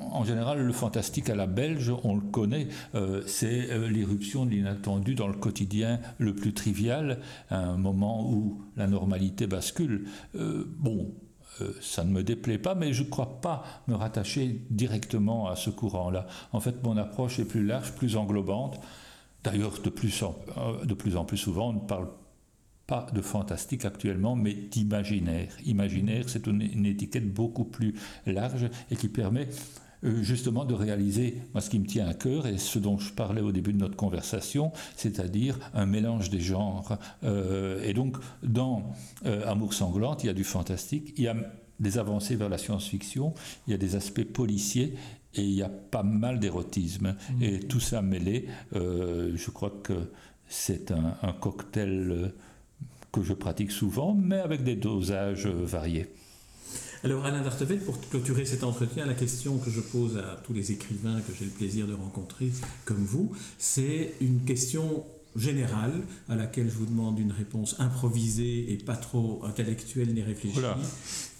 en 0.00 0.24
général, 0.24 0.60
le 0.60 0.72
fantastique 0.72 1.30
à 1.30 1.34
la 1.34 1.46
belge, 1.46 1.92
on 2.04 2.16
le 2.16 2.22
connaît, 2.22 2.68
euh, 2.94 3.22
c'est 3.26 3.88
l'irruption 3.88 4.46
de 4.46 4.50
l'inattendu 4.50 5.14
dans 5.14 5.28
le 5.28 5.34
quotidien 5.34 6.00
le 6.18 6.34
plus 6.34 6.52
trivial, 6.52 7.18
un 7.50 7.76
moment 7.76 8.30
où 8.30 8.62
la 8.76 8.86
normalité 8.86 9.46
bascule. 9.46 10.06
bon, 10.34 11.14
ça 11.80 12.04
ne 12.04 12.10
me 12.10 12.22
déplaît 12.22 12.58
pas, 12.58 12.74
mais 12.74 12.92
je 12.92 13.02
ne 13.02 13.08
crois 13.08 13.40
pas 13.40 13.64
me 13.86 13.94
rattacher 13.94 14.62
directement 14.70 15.48
à 15.48 15.56
ce 15.56 15.70
courant-là. 15.70 16.26
En 16.52 16.60
fait, 16.60 16.82
mon 16.82 16.96
approche 16.96 17.38
est 17.38 17.44
plus 17.44 17.64
large, 17.64 17.92
plus 17.92 18.16
englobante. 18.16 18.80
D'ailleurs, 19.44 19.80
de 19.82 19.90
plus, 19.90 20.22
en, 20.22 20.36
de 20.84 20.94
plus 20.94 21.16
en 21.16 21.24
plus 21.24 21.38
souvent, 21.38 21.70
on 21.70 21.74
ne 21.74 21.80
parle 21.80 22.08
pas 22.90 23.06
de 23.14 23.22
fantastique 23.22 23.84
actuellement, 23.84 24.34
mais 24.34 24.52
d'imaginaire. 24.52 25.52
Imaginaire, 25.64 26.24
c'est 26.28 26.48
une, 26.48 26.84
étiquette 26.84 27.32
beaucoup 27.32 27.62
plus 27.62 27.94
large 28.26 28.68
et 28.90 28.96
qui 28.96 29.08
permet 29.08 29.46
euh, 30.02 30.24
justement 30.24 30.64
de 30.64 30.74
réaliser 30.74 31.40
moi, 31.54 31.60
ce 31.60 31.70
qui 31.70 31.78
me 31.78 31.86
tient 31.86 32.08
à 32.08 32.14
cœur 32.14 32.48
et 32.48 32.58
ce 32.58 32.80
dont 32.80 32.98
je 32.98 33.12
parlais 33.12 33.42
au 33.42 33.52
début 33.52 33.72
de 33.72 33.78
notre 33.78 33.94
conversation, 33.94 34.72
c'est-à-dire 34.96 35.56
un 35.72 35.86
mélange 35.86 36.30
des 36.30 36.40
genres. 36.40 36.98
Euh, 37.22 37.80
et 37.84 37.94
donc, 37.94 38.16
dans 38.42 38.92
euh, 39.24 39.46
Amour 39.46 39.72
sanglante, 39.72 40.24
il 40.24 40.26
y 40.26 40.30
a 40.30 40.34
du 40.34 40.44
fantastique, 40.44 41.14
il 41.16 41.22
y 41.22 41.28
a 41.28 41.36
des 41.78 41.96
avancées 41.96 42.34
vers 42.34 42.48
la 42.48 42.58
science-fiction, 42.58 43.34
il 43.68 43.70
y 43.70 43.74
a 43.74 43.78
des 43.78 43.94
aspects 43.94 44.24
policiers 44.24 44.96
et 45.34 45.42
il 45.42 45.54
y 45.54 45.62
a 45.62 45.68
pas 45.68 46.02
mal 46.02 46.40
d'érotisme. 46.40 47.14
Mmh. 47.14 47.42
Et 47.42 47.60
tout 47.60 47.78
ça 47.78 48.02
mêlé, 48.02 48.48
je 48.74 49.50
crois 49.50 49.70
que 49.84 50.10
c'est 50.48 50.90
un, 50.90 51.14
un, 51.22 51.32
cocktail 51.32 52.32
que 53.12 53.22
je 53.22 53.32
pratique 53.32 53.72
souvent, 53.72 54.14
mais 54.14 54.38
avec 54.38 54.62
des 54.64 54.76
dosages 54.76 55.46
variés. 55.46 56.06
Alors 57.02 57.24
Alain 57.24 57.42
Dartevel, 57.42 57.80
pour 57.80 57.98
clôturer 58.10 58.44
cet 58.44 58.62
entretien, 58.62 59.06
la 59.06 59.14
question 59.14 59.56
que 59.56 59.70
je 59.70 59.80
pose 59.80 60.18
à 60.18 60.38
tous 60.44 60.52
les 60.52 60.70
écrivains 60.70 61.20
que 61.22 61.32
j'ai 61.38 61.46
le 61.46 61.50
plaisir 61.50 61.86
de 61.86 61.94
rencontrer 61.94 62.50
comme 62.84 63.02
vous, 63.02 63.32
c'est 63.58 64.12
une 64.20 64.40
question 64.40 65.04
générale 65.34 66.02
à 66.28 66.36
laquelle 66.36 66.68
je 66.68 66.76
vous 66.76 66.86
demande 66.86 67.18
une 67.18 67.32
réponse 67.32 67.76
improvisée 67.78 68.70
et 68.72 68.76
pas 68.76 68.96
trop 68.96 69.42
intellectuelle 69.44 70.12
ni 70.12 70.22
réfléchie, 70.22 70.60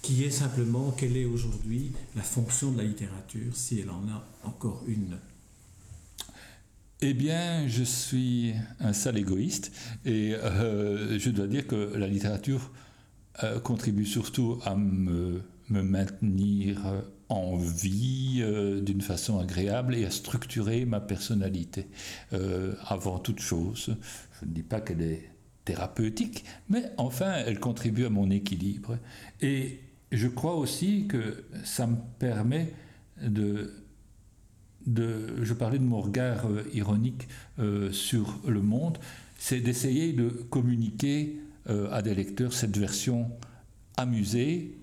qui 0.01 0.23
est 0.23 0.31
simplement 0.31 0.91
quelle 0.97 1.15
est 1.15 1.25
aujourd'hui 1.25 1.91
la 2.15 2.23
fonction 2.23 2.71
de 2.71 2.77
la 2.77 2.83
littérature, 2.83 3.55
si 3.55 3.79
elle 3.79 3.89
en 3.89 4.07
a 4.09 4.25
encore 4.43 4.83
une 4.87 5.17
eh 7.03 7.13
bien, 7.15 7.67
je 7.67 7.83
suis 7.83 8.53
un 8.79 8.93
sale 8.93 9.17
égoïste 9.17 9.71
et 10.05 10.35
euh, 10.35 11.17
je 11.17 11.31
dois 11.31 11.47
dire 11.47 11.65
que 11.65 11.95
la 11.95 12.07
littérature 12.07 12.71
euh, 13.43 13.59
contribue 13.59 14.05
surtout 14.05 14.59
à 14.65 14.75
me, 14.75 15.41
maintenir 15.69 16.79
en 17.29 17.55
vie 17.55 18.41
euh, 18.41 18.81
d'une 18.81 19.01
façon 19.01 19.39
agréable 19.39 19.95
et 19.95 20.05
à 20.05 20.11
structurer 20.11 20.85
ma 20.85 20.99
personnalité. 20.99 21.87
avant 22.85 23.17
toute 23.17 23.39
chose, 23.39 23.95
je 24.39 24.45
ne 24.45 24.51
dis 24.51 24.63
pas 24.63 24.79
qu'elle 24.79 25.01
est 25.01 25.31
thérapeutique, 25.65 26.43
mais 26.69 26.91
enfin, 26.97 27.33
elle 27.47 27.59
contribue 27.59 28.05
à 28.05 28.09
mon 28.09 28.29
équilibre. 28.29 28.97
Et 29.41 29.79
je 30.11 30.27
crois 30.27 30.55
aussi 30.55 31.07
que 31.07 31.45
ça 31.63 31.87
me 31.87 31.97
permet 32.19 32.73
de 33.23 33.80
je 34.87 35.53
parlais 35.53 35.79
de 35.79 35.83
mon 35.83 36.01
regard 36.01 36.45
euh, 36.45 36.63
ironique 36.73 37.27
euh, 37.59 37.91
sur 37.91 38.39
le 38.47 38.61
monde, 38.61 38.97
c'est 39.37 39.59
d'essayer 39.59 40.13
de 40.13 40.29
communiquer 40.29 41.39
euh, 41.69 41.91
à 41.91 42.01
des 42.01 42.15
lecteurs 42.15 42.53
cette 42.53 42.77
version 42.77 43.31
amusée, 43.97 44.77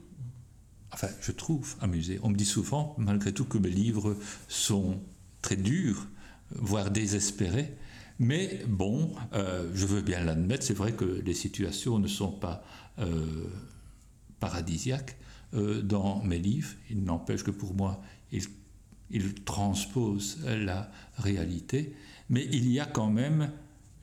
enfin 0.92 1.08
je 1.20 1.32
trouve 1.32 1.76
amusée. 1.80 2.18
On 2.22 2.30
me 2.30 2.36
dit 2.36 2.44
souvent, 2.44 2.94
malgré 2.98 3.32
tout, 3.32 3.44
que 3.44 3.58
mes 3.58 3.70
livres 3.70 4.16
sont 4.48 5.00
très 5.42 5.56
durs, 5.56 6.06
voire 6.50 6.90
désespérés. 6.90 7.74
Mais 8.20 8.64
bon, 8.66 9.12
je 9.32 9.86
veux 9.86 10.00
bien 10.00 10.24
l'admettre, 10.24 10.64
c'est 10.64 10.74
vrai 10.74 10.92
que 10.92 11.04
les 11.04 11.34
situations 11.34 12.00
ne 12.00 12.08
sont 12.08 12.32
pas 12.32 12.64
paradisiaques 14.40 15.16
dans 15.52 16.20
mes 16.24 16.40
livres. 16.40 16.70
Il 16.90 17.04
n'empêche 17.04 17.44
que 17.44 17.52
pour 17.52 17.74
moi, 17.74 18.02
ils 18.32 18.48
il 19.10 19.34
transpose 19.34 20.38
la 20.44 20.90
réalité, 21.16 21.94
mais 22.28 22.46
il 22.52 22.70
y 22.70 22.80
a 22.80 22.86
quand 22.86 23.10
même, 23.10 23.50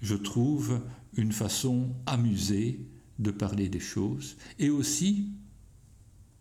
je 0.01 0.15
trouve, 0.15 0.81
une 1.15 1.31
façon 1.31 1.89
amusée 2.05 2.79
de 3.19 3.31
parler 3.31 3.69
des 3.69 3.79
choses, 3.79 4.35
et 4.59 4.69
aussi 4.69 5.29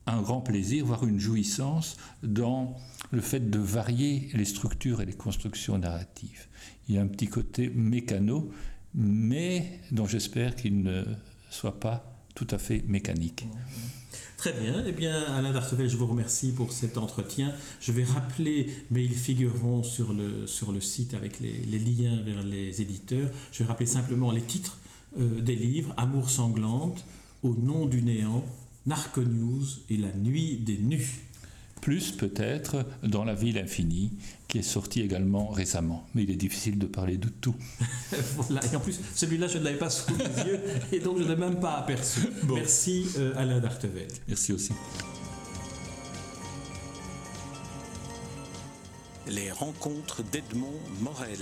un 0.07 0.21
grand 0.21 0.41
plaisir, 0.41 0.85
voire 0.85 1.07
une 1.07 1.21
jouissance 1.21 1.97
dans 2.23 2.77
le 3.11 3.21
fait 3.21 3.51
de 3.51 3.59
varier 3.59 4.29
les 4.35 4.45
structures 4.45 5.01
et 5.01 5.07
les 5.07 5.15
constructions 5.15 5.79
narratives. 5.79 6.49
Il 6.89 6.95
y 6.95 6.99
a 6.99 7.03
un 7.03 7.07
petit 7.07 7.29
côté 7.29 7.71
mécano, 7.71 8.51
mais 8.95 9.81
dont 9.93 10.07
j'espère 10.07 10.57
qu'il 10.57 10.83
ne 10.83 11.05
soit 11.51 11.81
pas 11.81 12.14
tout 12.35 12.47
à 12.51 12.59
fait 12.59 12.85
mécanique. 12.87 13.47
Très 14.37 14.53
bien. 14.53 14.85
Eh 14.87 14.93
bien, 14.93 15.23
Alain 15.33 15.53
Dartevel, 15.53 15.89
je 15.89 15.97
vous 15.97 16.07
remercie 16.07 16.53
pour 16.53 16.73
cet 16.73 16.99
entretien. 16.99 17.55
Je 17.81 17.93
vais 17.93 18.05
rappeler, 18.05 18.69
mais 18.91 19.03
ils 19.03 19.15
figureront 19.15 19.83
sur 19.83 20.13
le, 20.13 20.47
sur 20.47 20.71
le 20.71 20.81
site 20.81 21.15
avec 21.15 21.41
les, 21.41 21.79
liens 21.79 22.21
vers 22.23 22.43
les 22.43 22.83
éditeurs. 22.83 23.31
Je 23.53 23.61
vais 23.61 23.65
rappeler 23.65 23.87
simplement 23.87 24.31
les 24.33 24.43
titres 24.43 24.79
euh, 25.19 25.41
des 25.41 25.57
livres 25.57 25.95
Amour 25.97 26.29
sanglante, 26.29 27.07
Au 27.43 27.55
nom 27.55 27.87
du 27.87 28.03
néant, 28.03 28.45
Narco 28.85 29.23
News 29.23 29.65
et 29.89 29.97
La 29.97 30.13
nuit 30.13 30.57
des 30.57 30.77
nus 30.77 31.25
plus 31.85 32.13
peut-être 32.13 32.87
dans 33.03 33.25
La 33.25 33.35
ville 33.35 33.59
infinie, 33.59 34.11
qui 34.55 34.61
est 34.61 34.63
sorti 34.63 35.01
également 35.01 35.49
récemment. 35.49 36.07
Mais 36.15 36.23
il 36.23 36.31
est 36.31 36.37
difficile 36.37 36.79
de 36.79 36.87
parler 36.87 37.17
de 37.17 37.29
tout. 37.29 37.57
voilà, 38.37 38.61
et 38.73 38.77
en 38.77 38.79
plus, 38.79 39.01
celui-là, 39.13 39.49
je 39.49 39.59
ne 39.59 39.65
l'avais 39.65 39.79
pas 39.79 39.91
sous 39.91 40.15
les 40.17 40.45
yeux, 40.45 40.61
et 40.93 41.01
donc 41.01 41.19
je 41.19 41.25
ne 41.25 41.31
l'ai 41.31 41.35
même 41.37 41.59
pas 41.59 41.73
aperçu. 41.73 42.21
Merci 42.49 43.09
euh, 43.19 43.33
Alain 43.37 43.59
Dartevel. 43.59 44.07
Merci 44.29 44.53
aussi. 44.53 44.71
Les 49.27 49.51
rencontres 49.51 50.23
d'Edmond 50.23 50.79
Morel. 51.01 51.41